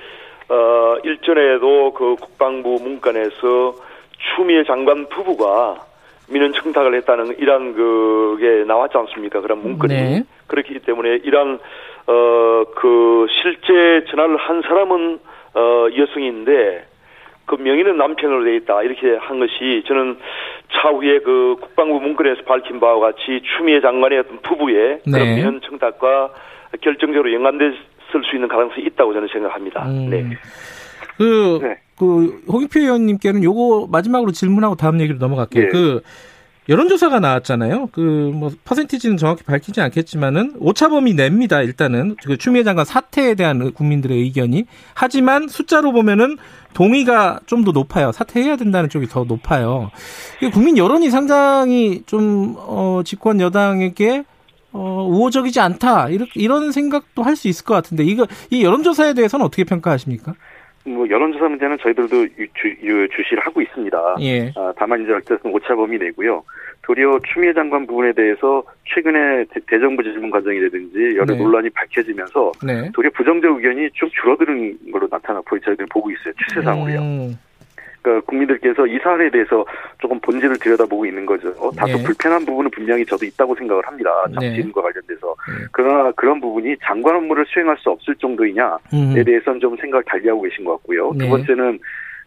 어, 0.48 0.96
일전에도 1.02 1.92
그 1.92 2.16
국방부 2.16 2.78
문건에서 2.80 3.74
추미애 4.18 4.64
장관 4.64 5.08
부부가 5.08 5.86
민원 6.28 6.52
청탁을 6.52 6.94
했다는 6.94 7.36
이런 7.38 7.74
그게 7.74 8.64
나왔지 8.64 8.96
않습니까? 8.96 9.40
그런 9.40 9.62
문건이. 9.62 9.94
네. 9.94 10.22
그렇기 10.46 10.78
때문에 10.80 11.20
이런, 11.24 11.58
어, 12.06 12.64
그 12.74 13.26
실제 13.30 14.04
전화를 14.10 14.36
한 14.36 14.62
사람은, 14.62 15.18
어, 15.54 15.86
여성인데, 15.96 16.84
그 17.46 17.54
명의는 17.54 17.96
남편으로 17.96 18.44
돼 18.44 18.56
있다. 18.56 18.82
이렇게 18.82 19.16
한 19.16 19.38
것이 19.38 19.84
저는 19.86 20.18
차후에 20.72 21.20
그 21.20 21.56
국방부 21.60 22.00
문건에서 22.00 22.42
밝힌 22.42 22.80
바와 22.80 22.98
같이 22.98 23.40
추미애 23.56 23.80
장관의 23.80 24.18
어떤 24.18 24.38
부부의 24.42 25.00
네. 25.06 25.12
그런 25.12 25.34
민원 25.36 25.60
청탁과 25.60 26.30
결정적으로 26.80 27.32
연관될 27.32 27.76
쓸 28.12 28.22
수 28.24 28.36
있는 28.36 28.48
가능성이 28.48 28.86
있다고 28.86 29.12
저는 29.12 29.28
생각합니다. 29.32 29.86
음. 29.88 30.10
네. 30.10 30.24
그, 31.16 31.58
네. 31.62 31.78
그, 31.98 32.42
홍익표 32.48 32.80
의원님께는 32.80 33.42
요거 33.42 33.88
마지막으로 33.90 34.32
질문하고 34.32 34.74
다음 34.76 35.00
얘기로 35.00 35.18
넘어갈게요. 35.18 35.64
네. 35.64 35.68
그, 35.70 36.02
여론조사가 36.68 37.20
나왔잖아요. 37.20 37.90
그, 37.92 38.00
뭐, 38.00 38.50
퍼센티지는 38.64 39.16
정확히 39.16 39.44
밝히지 39.44 39.80
않겠지만은, 39.80 40.54
오차범위 40.58 41.14
냅니다, 41.14 41.62
일단은. 41.62 42.16
그 42.24 42.36
추미애 42.36 42.64
장관 42.64 42.84
사태에 42.84 43.34
대한 43.36 43.72
국민들의 43.72 44.18
의견이. 44.18 44.64
하지만 44.94 45.46
숫자로 45.46 45.92
보면은, 45.92 46.36
동의가 46.74 47.38
좀 47.46 47.64
더 47.64 47.70
높아요. 47.70 48.10
사퇴해야 48.10 48.56
된다는 48.56 48.88
쪽이 48.90 49.06
더 49.06 49.24
높아요. 49.24 49.90
국민 50.52 50.76
여론이 50.76 51.08
상당히 51.10 52.02
좀, 52.04 52.56
어, 52.58 53.00
집권 53.04 53.40
여당에게 53.40 54.24
어, 54.76 55.06
우호적이지 55.08 55.58
않다 55.60 56.08
이런 56.10 56.28
이런 56.34 56.72
생각도 56.72 57.22
할 57.22 57.36
수 57.36 57.48
있을 57.48 57.64
것 57.66 57.74
같은데 57.74 58.02
이거 58.02 58.26
이 58.50 58.64
여론조사에 58.64 59.12
대해서는 59.14 59.44
어떻게 59.44 59.64
평가하십니까? 59.64 60.34
뭐 60.86 61.08
여론조사 61.10 61.48
문제는 61.48 61.76
저희들도 61.82 62.22
유, 62.22 62.46
주, 62.54 63.08
주시를 63.16 63.44
하고 63.44 63.60
있습니다. 63.60 64.16
예. 64.20 64.52
아, 64.56 64.72
다만 64.78 65.02
이제 65.02 65.12
어쨌든 65.12 65.52
오차범위 65.52 65.98
내고요. 65.98 66.42
도리어 66.82 67.18
추미애 67.32 67.52
장관 67.52 67.86
부분에 67.86 68.12
대해서 68.12 68.62
최근에 68.94 69.44
대, 69.52 69.78
정부 69.80 70.02
질문 70.04 70.30
과정이라든지 70.30 71.16
여러 71.16 71.26
네. 71.26 71.36
논란이 71.36 71.70
밝혀지면서 71.70 72.52
네. 72.64 72.90
도리어 72.94 73.10
부정적 73.16 73.56
의견이 73.56 73.90
좀 73.94 74.08
줄어드는 74.10 74.92
걸로 74.92 75.08
나타나고 75.10 75.58
저희들 75.58 75.86
보고 75.90 76.10
있어요. 76.12 76.32
추세상으로요. 76.48 77.00
음. 77.00 77.38
그러니까 78.06 78.24
국민들께서 78.26 78.86
이 78.86 78.98
사안에 79.02 79.30
대해서 79.30 79.66
조금 79.98 80.20
본질을 80.20 80.58
들여다보고 80.60 81.06
있는 81.06 81.26
거죠. 81.26 81.48
어, 81.58 81.72
다소 81.72 81.96
네. 81.96 82.04
불편한 82.04 82.46
부분은 82.46 82.70
분명히 82.70 83.04
저도 83.04 83.26
있다고 83.26 83.56
생각을 83.56 83.84
합니다. 83.84 84.10
정치인과 84.32 84.80
네. 84.80 84.82
관련돼서. 84.82 85.34
네. 85.48 85.66
그러나 85.72 86.12
그런 86.12 86.40
부분이 86.40 86.76
장관 86.84 87.16
업무를 87.16 87.44
수행할 87.48 87.76
수 87.78 87.90
없을 87.90 88.14
정도이냐에 88.16 89.24
대해서는 89.24 89.58
좀 89.58 89.76
생각을 89.76 90.04
달리하고 90.04 90.42
계신 90.42 90.64
것 90.64 90.72
같고요. 90.76 91.10
두 91.12 91.18
네. 91.18 91.28
번째는 91.28 91.78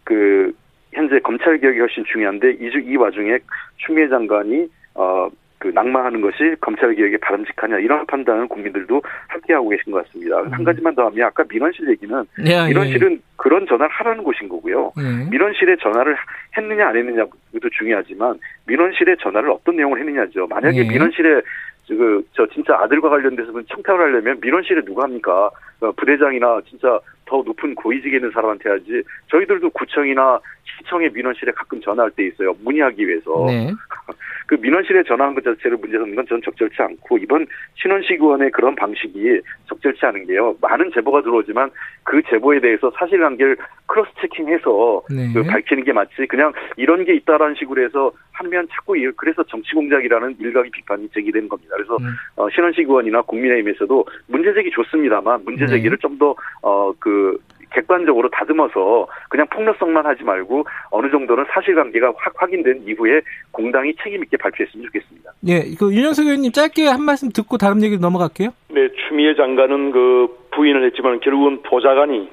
그 0.03 0.51
현재 0.91 1.17
검찰 1.19 1.57
개혁이 1.57 1.79
훨씬 1.79 2.03
중요한데 2.03 2.57
이, 2.59 2.69
이 2.83 2.97
와중에 2.97 3.39
추미애 3.77 4.09
장관이 4.09 4.67
어 4.95 5.29
그 5.59 5.67
낙마하는 5.67 6.21
것이 6.21 6.55
검찰 6.61 6.95
개혁에 6.95 7.17
바람직하냐 7.17 7.79
이런 7.79 8.05
판단을 8.05 8.47
국민들도 8.47 9.01
함께 9.27 9.53
하고 9.53 9.69
계신 9.69 9.91
것 9.91 10.05
같습니다. 10.05 10.39
음. 10.41 10.53
한 10.53 10.63
가지만 10.63 10.95
더 10.95 11.05
하면 11.07 11.27
아까 11.27 11.43
민원실 11.47 11.89
얘기는 11.89 12.25
예, 12.45 12.67
민원실은 12.67 13.21
그런 13.35 13.67
전화를 13.67 13.89
하라는 13.89 14.23
곳인 14.23 14.47
거고요. 14.47 14.93
예. 14.97 15.29
민원실에 15.29 15.75
전화를 15.81 16.15
했느냐 16.57 16.87
안 16.87 16.95
했느냐도 16.95 17.69
중요하지만 17.77 18.39
민원실에 18.67 19.17
전화를 19.17 19.51
어떤 19.51 19.75
내용을 19.75 19.99
했느냐죠. 19.99 20.47
만약에 20.47 20.79
예. 20.79 20.83
민원실에 20.87 21.41
그, 21.89 22.23
저, 22.33 22.45
진짜 22.47 22.75
아들과 22.79 23.09
관련돼서 23.09 23.51
청탁을 23.51 23.99
하려면 23.99 24.39
민원실에 24.39 24.81
누가 24.85 25.03
합니까? 25.03 25.49
어, 25.81 25.91
부대장이나 25.93 26.61
진짜 26.69 26.99
더 27.25 27.41
높은 27.43 27.73
고위직에 27.73 28.17
있는 28.17 28.31
사람한테 28.31 28.69
하지. 28.69 29.01
저희들도 29.27 29.69
구청이나 29.71 30.39
시청의 30.79 31.11
민원실에 31.11 31.51
가끔 31.53 31.79
전화할 31.81 32.11
때 32.11 32.25
있어요. 32.25 32.55
문의하기 32.63 33.07
위해서. 33.07 33.45
네. 33.47 33.71
그 34.47 34.55
민원실에 34.55 35.03
전화한 35.03 35.35
것 35.35 35.43
자체를 35.43 35.77
문제 35.77 35.95
삼는 35.97 36.15
건 36.15 36.25
저는 36.27 36.41
적절치 36.43 36.81
않고 36.81 37.19
이번 37.19 37.45
신원식 37.75 38.19
의원의 38.19 38.49
그런 38.49 38.73
방식이 38.75 39.39
적절치 39.67 40.03
않은 40.07 40.25
게요. 40.25 40.55
많은 40.59 40.89
제보가 40.91 41.21
들어오지만 41.21 41.69
그 42.03 42.19
제보에 42.27 42.59
대해서 42.59 42.91
사실관계를 42.97 43.57
cross 43.85 44.09
checking해서 44.21 45.03
네. 45.11 45.31
그 45.33 45.43
밝히는 45.43 45.83
게 45.83 45.93
맞지 45.93 46.25
그냥 46.27 46.51
이런 46.77 47.05
게 47.05 47.13
있다라는 47.13 47.55
식으로 47.59 47.83
해서 47.83 48.11
하면 48.31 48.67
자꾸 48.71 48.97
일- 48.97 49.13
그래서 49.15 49.43
정치 49.43 49.73
공작이라는 49.75 50.37
일각의 50.39 50.71
비판이 50.71 51.09
제기되는 51.13 51.47
겁니다. 51.47 51.75
그래서 51.75 51.97
음. 51.97 52.15
어, 52.37 52.49
신원식 52.49 52.89
의원이나 52.89 53.21
국민의힘에서도 53.21 54.05
문제 54.27 54.51
제기 54.55 54.71
좋습니다만 54.71 55.43
문제 55.45 55.65
네. 55.65 55.73
제기를 55.73 55.97
좀더어그 55.99 57.37
객관적으로 57.71 58.29
다듬어서 58.29 59.07
그냥 59.29 59.47
폭력성만 59.47 60.05
하지 60.05 60.23
말고 60.23 60.65
어느 60.91 61.09
정도는 61.11 61.45
사실관계가 61.53 62.13
확 62.17 62.33
확인된 62.37 62.83
이후에 62.87 63.21
공당이 63.51 63.93
책임 64.03 64.23
있게 64.23 64.37
발표했으면 64.37 64.85
좋겠습니다. 64.87 65.31
예, 65.47 65.75
그 65.77 65.93
윤영석 65.93 66.25
의원님 66.25 66.51
짧게 66.51 66.87
한 66.87 67.03
말씀 67.03 67.29
듣고 67.29 67.57
다른 67.57 67.83
얘기로 67.83 68.01
넘어갈게요. 68.01 68.49
네, 68.69 68.89
추미애 69.07 69.35
장관은 69.35 69.91
그 69.91 70.27
부인을 70.51 70.85
했지만 70.85 71.19
결국은 71.19 71.61
보좌관이 71.63 72.29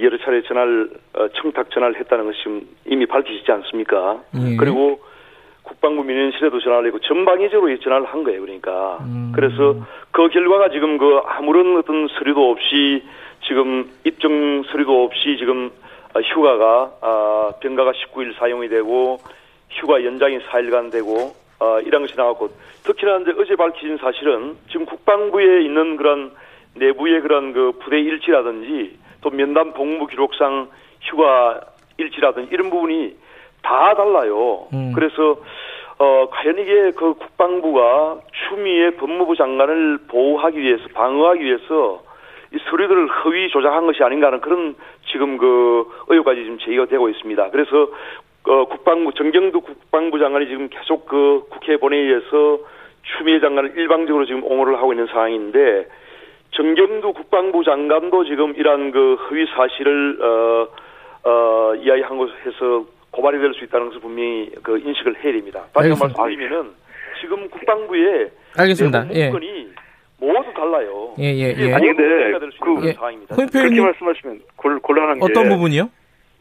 여러 0.00 0.16
차례 0.18 0.42
전화를 0.42 0.90
어, 1.14 1.28
청탁 1.40 1.70
전화를 1.70 1.98
했다는 2.00 2.24
것이 2.24 2.38
지금 2.38 2.62
이미 2.86 3.06
밝히시지 3.06 3.50
않습니까? 3.50 4.22
예. 4.34 4.56
그리고 4.56 5.00
국방부 5.62 6.02
민원실에도 6.02 6.60
전화를 6.60 6.86
했고 6.86 7.00
전방위적으로 7.00 7.78
전화를 7.78 8.06
한 8.06 8.24
거예요. 8.24 8.40
그러니까 8.40 8.98
음. 9.02 9.32
그래서 9.34 9.76
그 10.10 10.28
결과가 10.28 10.70
지금 10.70 10.98
그 10.98 11.20
아무런 11.26 11.76
어떤 11.76 12.08
서류도 12.08 12.50
없이 12.50 13.04
지금 13.46 13.90
입증 14.04 14.62
서류도 14.64 15.04
없이 15.04 15.36
지금 15.38 15.70
어, 16.14 16.20
휴가가 16.20 16.92
아, 17.00 17.52
병가가 17.60 17.92
19일 17.92 18.36
사용이 18.38 18.68
되고 18.68 19.18
휴가 19.70 20.04
연장이 20.04 20.38
4일간 20.38 20.90
되고 20.90 21.34
어, 21.60 21.80
이런 21.80 22.02
것이 22.02 22.16
나왔고 22.16 22.48
특히나 22.84 23.18
이제 23.18 23.32
어제 23.38 23.54
밝혀진 23.56 23.98
사실은 23.98 24.56
지금 24.70 24.86
국방부에 24.86 25.62
있는 25.62 25.96
그런 25.96 26.32
내부의 26.74 27.20
그런 27.20 27.52
그 27.52 27.72
부대 27.80 28.00
일지라든지 28.00 28.98
또 29.20 29.30
면담 29.30 29.72
복무 29.72 30.06
기록상 30.06 30.68
휴가 31.02 31.60
일지라든지 31.98 32.48
이런 32.52 32.70
부분이 32.70 33.16
다 33.62 33.94
달라요. 33.94 34.66
음. 34.72 34.92
그래서 34.94 35.36
어 35.98 36.28
과연 36.30 36.58
이게 36.58 36.92
그 36.92 37.14
국방부가 37.14 38.20
추미애 38.32 38.92
법무부 38.92 39.36
장관을 39.36 39.98
보호하기 40.08 40.58
위해서 40.58 40.84
방어하기 40.94 41.44
위해서 41.44 42.02
이 42.52 42.58
서류들을 42.68 43.08
허위 43.08 43.48
조작한 43.48 43.86
것이 43.86 44.02
아닌가 44.02 44.26
하는 44.28 44.40
그런 44.40 44.74
지금 45.10 45.38
그 45.38 45.86
의혹까지 46.08 46.42
지금 46.42 46.58
제기가 46.58 46.86
되고 46.86 47.08
있습니다. 47.08 47.50
그래서 47.50 47.88
어 48.44 48.64
국방부 48.66 49.12
정경두 49.14 49.60
국방부 49.60 50.18
장관이 50.18 50.46
지금 50.48 50.68
계속 50.68 51.06
그 51.06 51.44
국회 51.50 51.76
본회의에서 51.76 52.58
추미애 53.02 53.40
장관을 53.40 53.74
일방적으로 53.76 54.24
지금 54.26 54.42
옹호를 54.44 54.76
하고 54.78 54.92
있는 54.92 55.06
상황인데 55.06 55.86
정경두 56.52 57.12
국방부 57.12 57.62
장관도 57.62 58.24
지금 58.24 58.54
이러한 58.56 58.90
그 58.90 59.14
허위 59.14 59.46
사실을 59.46 60.18
어, 60.20 60.68
어, 61.22 61.74
이야기한 61.76 62.18
것에서 62.18 62.86
고발이 63.12 63.38
될 63.38 63.52
수 63.54 63.64
있다는 63.64 63.88
것을 63.88 64.00
분명히 64.00 64.50
그 64.62 64.78
인식을 64.78 65.16
해야 65.22 65.32
됩니다. 65.32 65.64
다시 65.72 65.90
한번 65.90 66.08
알겠습니다. 66.10 66.22
말씀드리면은 66.22 66.70
지금 67.20 67.48
국방부의 67.50 68.30
알겠습니다. 68.56 69.06
예. 69.14 69.30
모두 70.20 70.52
달라요. 70.54 71.14
예, 71.18 71.24
예, 71.34 71.54
예. 71.56 71.72
아니, 71.74 71.86
근데 71.86 72.02
그- 72.60 72.86
예. 72.88 72.92
그렇게 73.34 73.58
의원님 73.58 73.82
말씀하시면 73.84 74.40
곤- 74.56 74.80
곤란한 74.80 75.18
게 75.18 75.24
어떤 75.24 75.48
부분이요? 75.48 75.90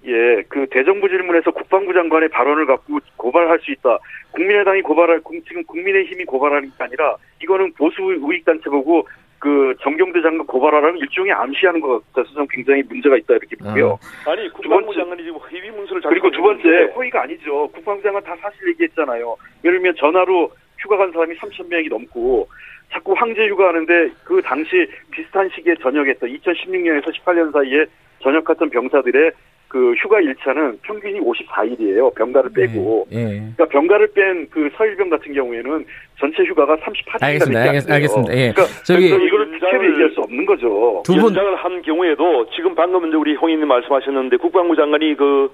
예, 0.06 0.44
그 0.48 0.66
대정부 0.70 1.08
질문에서 1.10 1.52
국방부 1.52 1.94
장관의 1.94 2.30
발언을 2.30 2.66
갖고 2.66 3.00
고발할 3.18 3.60
수 3.60 3.72
있다. 3.72 3.98
국민의당이 4.32 4.82
고발할 4.82 5.22
국- 5.22 5.44
지금 5.48 5.64
국민의힘이 5.66 6.24
고발하는 6.26 6.70
게 6.70 6.76
아니라 6.84 7.16
이거는 7.42 7.74
보수 7.74 8.02
우익 8.22 8.46
단체 8.46 8.70
보고 8.70 9.08
그 9.40 9.74
정경대 9.82 10.22
장관 10.22 10.46
고발하라는 10.48 10.98
일종의 11.00 11.32
암시하는 11.32 11.80
것 11.80 12.02
같아서 12.14 12.34
저는 12.34 12.48
굉장히 12.52 12.84
문제가 12.84 13.16
있다 13.18 13.36
이렇게 13.36 13.56
보고요. 13.58 13.98
아 14.26 14.36
니 14.36 14.50
국방부 14.50 14.86
번째- 14.88 15.00
장관이 15.02 15.24
지금 15.24 15.40
회의 15.50 15.72
문서를 15.72 16.02
그리고 16.04 16.30
두 16.32 16.42
번째 16.42 16.62
작성했는데 16.64 16.94
허위가 16.94 17.22
아니죠. 17.24 17.68
국방부 17.70 18.02
장관 18.04 18.22
다 18.24 18.36
사실 18.42 18.68
얘기했잖아요. 18.70 19.36
예를 19.64 19.80
들면 19.80 19.96
전화로 19.98 20.52
휴가 20.80 20.98
간 20.98 21.12
사람이 21.12 21.36
3천 21.36 21.68
명이 21.70 21.88
넘고 21.90 22.48
자꾸 22.92 23.14
황제 23.18 23.48
휴가하는데 23.48 24.10
그 24.24 24.42
당시 24.44 24.88
비슷한 25.12 25.50
시기에 25.54 25.76
전역했던 25.82 26.30
2016년에서 26.30 27.14
18년 27.14 27.52
사이에 27.54 27.86
전역했던 28.24 28.70
병사들의 28.70 29.32
그 29.68 29.94
휴가 29.94 30.20
일차는 30.20 30.80
평균이 30.82 31.20
54일이에요. 31.20 32.16
병가를 32.16 32.50
빼고. 32.54 33.08
예. 33.12 33.18
예. 33.18 33.24
그러니까 33.56 33.66
병가를 33.68 34.08
뺀 34.16 34.48
그 34.50 34.68
서일병 34.76 35.12
같은 35.12 35.32
경우에는 35.32 35.86
전체 36.20 36.44
휴가가 36.44 36.76
38일이나 36.78 37.22
알겠습니다. 37.24 37.62
알겠- 37.62 37.92
알겠습니다. 37.92 38.34
예. 38.36 38.52
그러니까 38.52 38.64
저기- 38.84 39.06
이거를 39.06 39.52
특혜로 39.60 39.92
얘기할 39.92 40.10
수 40.10 40.22
없는 40.22 40.46
거죠. 40.48 41.04
두 41.06 41.14
분, 41.14 41.26
연장을 41.26 41.56
한 41.58 41.82
경우에도 41.84 42.50
지금 42.56 42.74
방금 42.74 43.06
이제 43.08 43.16
우리 43.16 43.36
홍의님 43.36 43.68
말씀하셨는데 43.68 44.38
국방부 44.38 44.76
장관이 44.76 45.16
그 45.16 45.54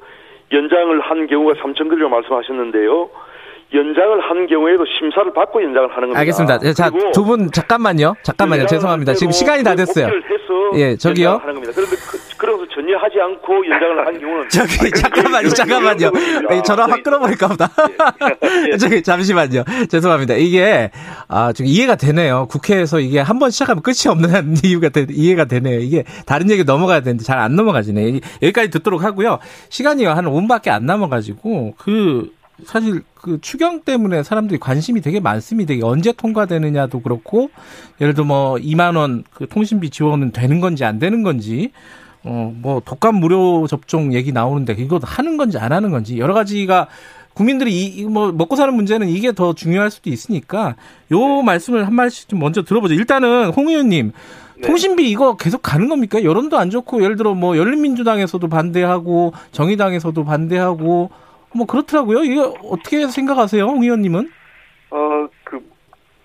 연장을 0.53 0.97
한 1.01 1.27
경우가 1.27 1.55
3천 1.61 1.89
글이라고 1.89 2.09
말씀하셨는데요. 2.15 3.09
연장을 3.73 4.21
한 4.21 4.47
경우에도 4.47 4.85
심사를 4.99 5.33
받고 5.33 5.61
연장을 5.63 5.89
하는 5.89 6.01
겁니다. 6.01 6.19
알겠습니다. 6.19 6.59
예, 6.63 6.73
자, 6.73 6.89
두 7.13 7.23
분 7.25 7.51
잠깐만요. 7.51 8.15
잠깐만요. 8.23 8.67
죄송합니다. 8.67 9.11
할 9.11 9.15
지금 9.17 9.31
시간이 9.31 9.63
다그 9.63 9.77
됐어요. 9.77 10.07
예, 10.75 10.95
저기요. 10.95 11.39
하는 11.41 11.55
겁니다. 11.55 11.73
그런데 11.75 11.95
그, 11.95 12.17
그래서 12.37 12.65
전혀 12.73 12.97
하지 12.97 13.19
않고 13.19 13.67
연장을 13.69 14.07
한 14.07 14.19
경우는 14.19 14.47
저기 14.49 14.91
잠깐만요, 14.91 15.49
잠깐만요. 15.49 16.11
이 16.57 16.63
전화 16.63 16.85
확 16.87 17.01
끊어버릴까 17.03 17.47
보다. 17.47 17.69
저기 18.79 19.01
잠시만요. 19.01 19.63
죄송합니다. 19.89 20.35
이게 20.35 20.91
아 21.27 21.51
좀 21.53 21.65
이해가 21.65 21.95
되네요. 21.95 22.47
국회에서 22.49 22.99
이게 22.99 23.19
한 23.19 23.39
번 23.39 23.49
시작하면 23.51 23.81
끝이 23.83 24.07
없는 24.09 24.55
이유가 24.63 24.89
되, 24.89 25.05
이해가 25.09 25.45
되네요. 25.45 25.79
이게 25.79 26.03
다른 26.25 26.49
얘기 26.51 26.63
넘어가야 26.63 27.01
되는데 27.01 27.23
잘 27.23 27.39
안 27.39 27.55
넘어가지네. 27.55 28.15
요 28.15 28.19
여기까지 28.41 28.69
듣도록 28.69 29.03
하고요. 29.03 29.39
시간이 29.69 30.05
한 30.05 30.25
5분밖에 30.25 30.69
안 30.69 30.85
남아가지고 30.85 31.75
그 31.77 32.29
사실 32.63 33.03
그 33.15 33.39
추경 33.41 33.81
때문에 33.81 34.23
사람들이 34.23 34.59
관심이 34.59 35.01
되게 35.01 35.19
많습니다. 35.19 35.73
이게 35.73 35.83
언제 35.83 36.11
통과되느냐도 36.11 37.01
그렇고 37.01 37.49
예를 37.99 38.13
들어 38.13 38.25
뭐 38.25 38.55
2만 38.55 38.95
원 38.95 39.23
그 39.33 39.47
통신비 39.47 39.89
지원은 39.89 40.31
되는 40.31 40.61
건지 40.61 40.85
안 40.85 40.99
되는 40.99 41.23
건지 41.23 41.71
어, 42.25 42.51
뭐, 42.59 42.81
독감 42.83 43.15
무료 43.17 43.67
접종 43.67 44.13
얘기 44.13 44.31
나오는데, 44.31 44.75
이거 44.79 44.99
하는 45.03 45.37
건지 45.37 45.59
안 45.59 45.71
하는 45.71 45.91
건지, 45.91 46.17
여러 46.17 46.33
가지가, 46.33 46.87
국민들이 47.35 47.71
이, 47.71 47.85
이 47.99 48.03
뭐, 48.05 48.31
먹고 48.31 48.55
사는 48.55 48.73
문제는 48.73 49.09
이게 49.09 49.31
더 49.31 49.53
중요할 49.53 49.91
수도 49.91 50.09
있으니까, 50.09 50.75
요 51.11 51.43
말씀을 51.43 51.85
한 51.85 51.93
말씩 51.93 52.27
좀 52.27 52.39
먼저 52.39 52.63
들어보죠. 52.63 52.95
일단은, 52.95 53.51
홍 53.51 53.69
의원님, 53.69 54.11
네. 54.55 54.67
통신비 54.67 55.07
이거 55.07 55.37
계속 55.37 55.61
가는 55.61 55.87
겁니까? 55.87 56.23
여론도 56.23 56.57
안 56.57 56.71
좋고, 56.71 57.03
예를 57.03 57.15
들어 57.15 57.35
뭐, 57.35 57.57
열린민주당에서도 57.57 58.47
반대하고, 58.49 59.33
정의당에서도 59.51 60.25
반대하고, 60.25 61.11
뭐, 61.55 61.65
그렇더라고요. 61.65 62.23
이거 62.23 62.53
어떻게 62.63 63.07
생각하세요, 63.07 63.63
홍 63.63 63.81
의원님은? 63.81 64.29
어, 64.91 65.27
그, 65.43 65.59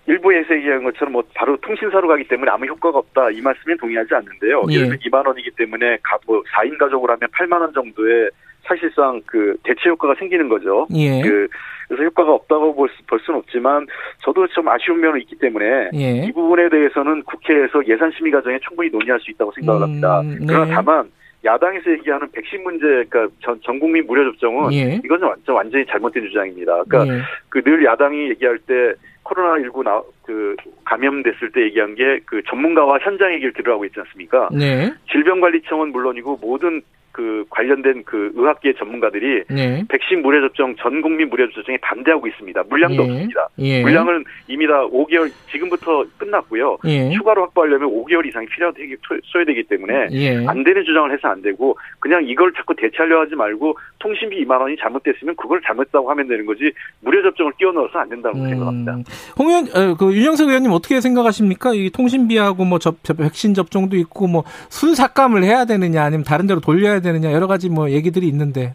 일부에서 0.07 0.55
얘기한 0.55 0.83
것처럼 0.83 1.13
뭐 1.13 1.23
바로 1.33 1.55
통신사로 1.57 2.07
가기 2.07 2.27
때문에 2.27 2.51
아무 2.51 2.65
효과가 2.65 2.97
없다. 2.97 3.29
이 3.31 3.41
말씀에 3.41 3.75
동의하지 3.77 4.13
않는데요. 4.13 4.63
예. 4.69 4.73
예를 4.75 4.87
들어 4.89 4.97
2만 5.05 5.27
원이기 5.27 5.51
때문에 5.51 5.97
가, 6.03 6.17
뭐 6.25 6.41
4인 6.55 6.77
가족으로 6.77 7.13
하면 7.13 7.29
8만 7.29 7.61
원 7.61 7.73
정도의 7.73 8.29
사실상 8.63 9.21
그 9.25 9.55
대체 9.63 9.89
효과가 9.89 10.15
생기는 10.19 10.49
거죠. 10.49 10.87
예. 10.95 11.21
그, 11.21 11.47
그래서 11.87 12.03
효과가 12.03 12.33
없다고 12.33 12.75
볼, 12.75 12.89
수, 12.89 13.03
볼 13.05 13.19
수는 13.19 13.39
없지만 13.39 13.85
저도 14.23 14.47
좀 14.47 14.67
아쉬운 14.67 14.99
면은 14.99 15.19
있기 15.21 15.35
때문에 15.37 15.89
예. 15.93 16.25
이 16.25 16.31
부분에 16.31 16.69
대해서는 16.69 17.23
국회에서 17.23 17.85
예산 17.87 18.11
심의 18.17 18.31
과정에 18.31 18.59
충분히 18.67 18.89
논의할 18.89 19.19
수 19.19 19.31
있다고 19.31 19.51
생각을 19.53 19.81
합니다. 19.81 20.21
음, 20.21 20.37
네. 20.39 20.45
그러나 20.47 20.73
다만 20.73 21.11
야당에서 21.43 21.91
얘기하는 21.91 22.29
백신 22.31 22.63
문제, 22.63 22.85
그러니까 22.85 23.27
전, 23.41 23.59
전 23.63 23.79
국민 23.79 24.05
무료 24.05 24.23
접종은 24.31 24.73
예. 24.73 25.01
이건 25.03 25.21
완전 25.23 25.55
완전히 25.55 25.85
잘못된 25.85 26.23
주장입니다. 26.27 26.83
그러니까 26.83 27.15
예. 27.15 27.21
그늘 27.49 27.83
야당이 27.83 28.29
얘기할 28.29 28.59
때 28.59 28.93
코로나 29.23 29.59
19 29.61 29.83
나, 29.83 30.01
그 30.23 30.55
감염됐을 30.85 31.51
때 31.51 31.61
얘기한 31.61 31.95
게 31.95 32.19
그 32.31 32.41
전문가와 32.47 32.97
현장 32.99 33.33
얘기를 33.33 33.51
들으라고 33.51 33.83
했지 33.83 33.99
않습니까? 33.99 34.47
네. 34.53 34.93
질병관리청은 35.11 35.91
물론이고 35.91 36.39
모든 36.41 36.81
그 37.11 37.45
관련된 37.49 38.03
그 38.05 38.31
의학계 38.35 38.73
전문가들이 38.77 39.43
예. 39.51 39.83
백신 39.89 40.21
무료 40.21 40.41
접종 40.41 40.75
전 40.77 41.01
국민 41.01 41.29
무료 41.29 41.49
접종에 41.51 41.77
반대하고 41.81 42.27
있습니다. 42.27 42.63
물량도 42.69 43.03
예. 43.03 43.09
없습니다. 43.11 43.47
예. 43.59 43.81
물량은 43.81 44.23
이미 44.47 44.67
다 44.67 44.85
5개월 44.87 45.29
지금부터 45.51 46.05
끝났고요. 46.17 46.77
예. 46.85 47.11
추가로 47.11 47.43
확보하려면 47.43 47.89
5개월 47.89 48.25
이상이 48.25 48.45
필요하기 48.47 48.95
소요되기 49.25 49.63
때문에 49.63 50.07
예. 50.11 50.45
안 50.47 50.63
되는 50.63 50.83
주장을 50.85 51.11
해서 51.11 51.27
안 51.27 51.41
되고 51.41 51.77
그냥 51.99 52.23
이걸 52.25 52.51
자꾸 52.53 52.73
대체하려 52.75 53.21
하지 53.21 53.35
말고 53.35 53.77
통신비 53.99 54.43
2만 54.45 54.59
원이 54.61 54.77
잘못됐으면 54.77 55.35
그걸 55.35 55.61
잘못했다고 55.65 56.09
하면 56.11 56.27
되는 56.27 56.45
거지 56.45 56.71
무료 57.01 57.21
접종을 57.23 57.51
끼워 57.57 57.71
넣어서 57.73 57.99
안 57.99 58.09
된다고 58.09 58.37
생각합니다. 58.37 58.93
음, 58.93 59.03
홍 59.37 59.47
의원, 59.49 59.65
어, 59.75 59.95
그 59.95 60.13
윤영석 60.13 60.47
의원님 60.47 60.71
어떻게 60.71 61.01
생각하십니까? 61.01 61.73
이 61.73 61.89
통신비하고 61.89 62.65
뭐 62.65 62.79
접, 62.79 63.03
접- 63.03 63.17
백신 63.17 63.53
접종도 63.53 63.97
있고 63.97 64.27
뭐 64.27 64.43
순삭감을 64.69 65.43
해야 65.43 65.65
되느냐 65.65 66.03
아니면 66.03 66.23
다른 66.23 66.47
데로 66.47 66.59
돌려야 66.61 67.00
되느냐 67.01 67.31
여러 67.33 67.47
가지 67.47 67.69
뭐 67.69 67.89
얘기들이 67.89 68.27
있는데. 68.27 68.73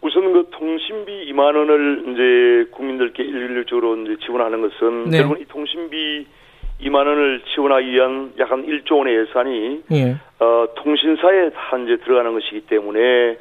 우선 0.00 0.32
그 0.32 0.48
통신비 0.50 1.30
2만 1.32 1.56
원을 1.56 2.04
이제 2.08 2.70
국민들께 2.72 3.22
일률적으로 3.22 3.96
이제 3.98 4.16
지원하는 4.24 4.60
것은 4.62 5.10
네. 5.10 5.18
결국은 5.18 5.42
이 5.42 5.44
통신비 5.46 6.26
2만 6.82 6.94
원을 6.96 7.42
지원하기 7.54 7.92
위한 7.92 8.32
약 8.40 8.50
한 8.50 8.66
1조 8.66 8.98
원의 8.98 9.16
예산이 9.16 9.82
예. 9.92 10.16
어, 10.40 10.66
통신사에 10.74 11.50
다 11.50 11.78
이제 11.78 11.96
들어가는 12.04 12.32
것이기 12.34 12.62
때문에 12.62 13.38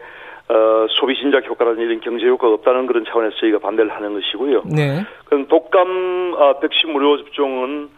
어, 0.49 0.85
소비 0.89 1.15
신작 1.15 1.47
효과라든지 1.47 1.83
이런 1.85 1.99
경제 2.01 2.27
효과가 2.27 2.53
없다는 2.55 2.85
그런 2.85 3.05
차원에서 3.05 3.35
저희가 3.37 3.59
반대를 3.59 3.91
하는 3.91 4.13
것이고요. 4.13 4.63
네. 4.65 5.03
그럼 5.25 5.47
독감 5.47 6.35
아, 6.37 6.59
백신 6.59 6.91
무료 6.91 7.17
접종은 7.17 7.89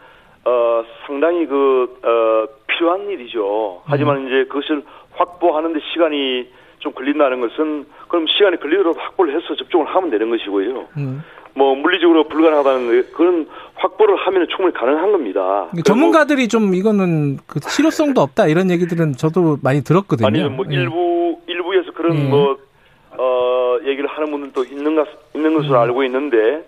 어, 0.46 0.84
상당히 1.06 1.46
그 1.46 1.98
어, 2.02 2.46
필요한 2.66 3.08
일이죠. 3.08 3.82
하지만 3.84 4.26
이제 4.26 4.44
그것을 4.44 4.82
확보하는데 5.12 5.80
시간이 5.92 6.48
좀 6.80 6.92
걸린다는 6.92 7.40
것은 7.40 7.86
그럼 8.08 8.26
시간이 8.26 8.58
걸리더라도 8.58 8.98
확보를 8.98 9.34
해서 9.34 9.54
접종을 9.54 9.86
하면 9.86 10.10
되는 10.10 10.28
것이고요. 10.28 10.88
음. 10.98 11.24
뭐 11.54 11.74
물리적으로 11.76 12.24
불가능하다는 12.24 12.90
게 12.90 13.08
그런 13.12 13.46
확보를 13.76 14.16
하면 14.16 14.46
충분히 14.48 14.74
가능한 14.74 15.12
겁니다. 15.12 15.68
전문가들이 15.84 16.48
좀 16.48 16.74
이거는 16.74 17.38
그 17.46 17.60
실효성도 17.62 18.20
없다 18.20 18.48
이런 18.48 18.70
얘기들은 18.70 19.12
저도 19.12 19.58
많이 19.62 19.82
들었거든요. 19.82 20.26
아니면 20.26 20.56
뭐 20.56 20.66
예. 20.70 20.74
일부 20.74 21.38
일부에서 21.46 21.92
그런 21.92 22.18
예. 22.18 22.22
뭐 22.24 22.58
어, 23.16 23.78
얘기를 23.84 24.08
하는 24.08 24.30
분들도 24.30 24.64
있는 24.64 24.96
것 24.96 25.06
있는 25.34 25.52
음. 25.52 25.56
것으로 25.58 25.78
알고 25.78 26.02
있는데 26.04 26.64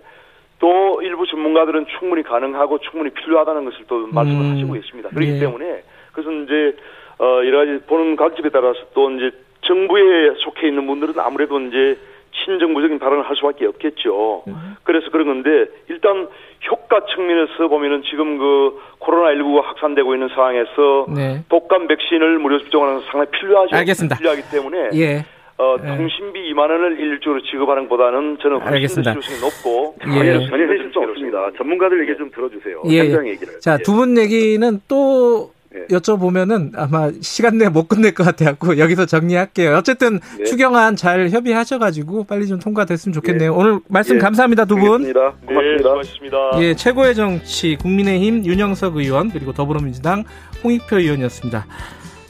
또 0.59 1.01
일부 1.01 1.25
전문가들은 1.27 1.85
충분히 1.99 2.23
가능하고 2.23 2.79
충분히 2.79 3.11
필요하다는 3.11 3.65
것을 3.65 3.85
또 3.87 4.07
말씀을 4.07 4.45
음. 4.45 4.51
하시고 4.53 4.75
있습니다. 4.75 5.09
그렇기 5.09 5.35
예. 5.35 5.39
때문에 5.39 5.83
그것은 6.11 6.45
이제 6.45 6.75
어, 7.19 7.41
여러 7.45 7.59
가지 7.59 7.85
보는 7.85 8.15
관점에 8.15 8.49
따라서 8.49 8.79
또 8.93 9.09
이제 9.11 9.31
정부에 9.61 10.33
속해 10.37 10.67
있는 10.67 10.87
분들은 10.87 11.19
아무래도 11.19 11.59
이제 11.59 11.97
친정부적인 12.45 12.99
발언을 12.99 13.27
할 13.27 13.35
수밖에 13.35 13.65
없겠죠. 13.65 14.43
음. 14.47 14.75
그래서 14.83 15.09
그런 15.09 15.27
건데 15.27 15.71
일단 15.89 16.27
효과 16.69 17.05
측면에서 17.05 17.67
보면은 17.67 18.03
지금 18.03 18.37
그 18.37 18.79
코로나 18.99 19.33
19가 19.33 19.63
확산되고 19.63 20.13
있는 20.13 20.29
상황에서 20.29 21.07
네. 21.15 21.43
독감 21.49 21.87
백신을 21.87 22.39
무료 22.39 22.59
접종하는 22.59 22.95
건 22.95 23.03
상당히 23.05 23.31
필요하죠. 23.31 23.75
알겠습니다. 23.75 24.17
필요하기 24.17 24.41
때문에 24.51 24.89
예. 24.93 25.25
어, 25.59 25.75
예. 25.83 25.87
통신비 25.87 26.53
2만 26.53 26.59
원을 26.59 26.99
일주로 26.99 27.41
지급하는 27.41 27.89
것보다는 27.89 28.37
저는 28.41 28.57
훨씬 28.57 28.73
알겠습니다. 28.73 29.13
더 29.13 29.21
실효성이 29.21 29.51
높고 29.51 29.95
예. 30.01 30.11
전혀, 30.11 30.49
전혀 30.49 30.63
해줄 30.71 30.91
수 30.93 30.99
없습니다. 30.99 31.49
전문가들 31.57 32.07
얘기 32.07 32.17
좀 32.17 32.29
들어주세요. 32.31 32.83
예. 32.89 32.99
현장 32.99 33.27
얘기를. 33.27 33.59
자, 33.59 33.77
예. 33.79 33.83
두분 33.83 34.17
얘기는 34.19 34.79
또 34.87 35.51
예. 35.75 35.85
여쭤보면은 35.87 36.71
아마 36.75 37.11
시간 37.21 37.57
내에 37.57 37.69
못 37.69 37.87
끝낼 37.87 38.13
것 38.13 38.23
같아갖고 38.23 38.77
여기서 38.77 39.07
정리할게요. 39.07 39.75
어쨌든 39.75 40.19
네. 40.37 40.43
추경안 40.43 40.95
잘 40.95 41.29
협의하셔가지고 41.29 42.25
빨리 42.25 42.45
좀 42.45 42.59
통과됐으면 42.59 43.13
좋겠네요. 43.13 43.51
예. 43.51 43.55
오늘 43.55 43.79
말씀 43.89 44.17
예. 44.17 44.19
감사합니다, 44.19 44.65
두 44.65 44.75
분. 44.75 45.05
알겠습니다. 45.05 45.33
네, 45.41 45.47
고맙습니다. 45.47 45.89
수고하셨습니다. 45.89 46.37
예, 46.61 46.75
최고의 46.75 47.15
정치 47.15 47.75
국민의힘 47.77 48.45
윤영석 48.45 48.97
의원 48.97 49.31
그리고 49.31 49.53
더불어민주당 49.53 50.23
홍익표 50.63 50.97
의원이었습니다. 50.99 51.65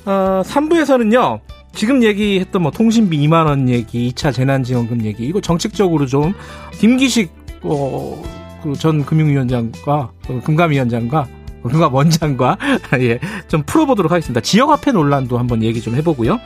어, 0.05 0.41
3부에서는요. 0.45 1.41
지금 1.73 2.03
얘기했던 2.03 2.61
뭐 2.61 2.71
통신비 2.71 3.17
2만 3.27 3.45
원 3.45 3.69
얘기, 3.69 4.11
2차 4.11 4.33
재난지원금 4.33 5.05
얘기 5.05 5.25
이거 5.25 5.41
정책적으로 5.41 6.05
좀 6.05 6.33
김기식 6.79 7.31
어, 7.61 8.21
그전 8.63 9.05
금융위원장과 9.05 10.11
어, 10.29 10.41
금감위원장과 10.43 11.27
어, 11.63 11.69
금감 11.69 11.93
원장과 11.93 12.57
예, 12.99 13.19
좀 13.47 13.63
풀어보도록 13.63 14.11
하겠습니다. 14.11 14.41
지역화폐 14.41 14.91
논란도 14.91 15.37
한번 15.37 15.63
얘기 15.63 15.81
좀 15.81 15.95
해보고요. 15.95 16.39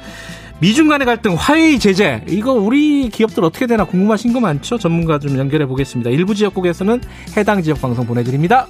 미중 0.59 0.89
간의 0.89 1.07
갈등 1.07 1.33
화해의 1.33 1.79
제재 1.79 2.23
이거 2.27 2.53
우리 2.53 3.09
기업들 3.09 3.43
어떻게 3.43 3.65
되나 3.65 3.83
궁금하신 3.83 4.31
거 4.31 4.39
많죠? 4.39 4.77
전문가 4.77 5.17
좀 5.17 5.37
연결해 5.39 5.65
보겠습니다. 5.65 6.11
일부 6.11 6.35
지역국에서는 6.35 7.01
해당 7.35 7.63
지역 7.63 7.81
방송 7.81 8.05
보내드립니다. 8.05 8.67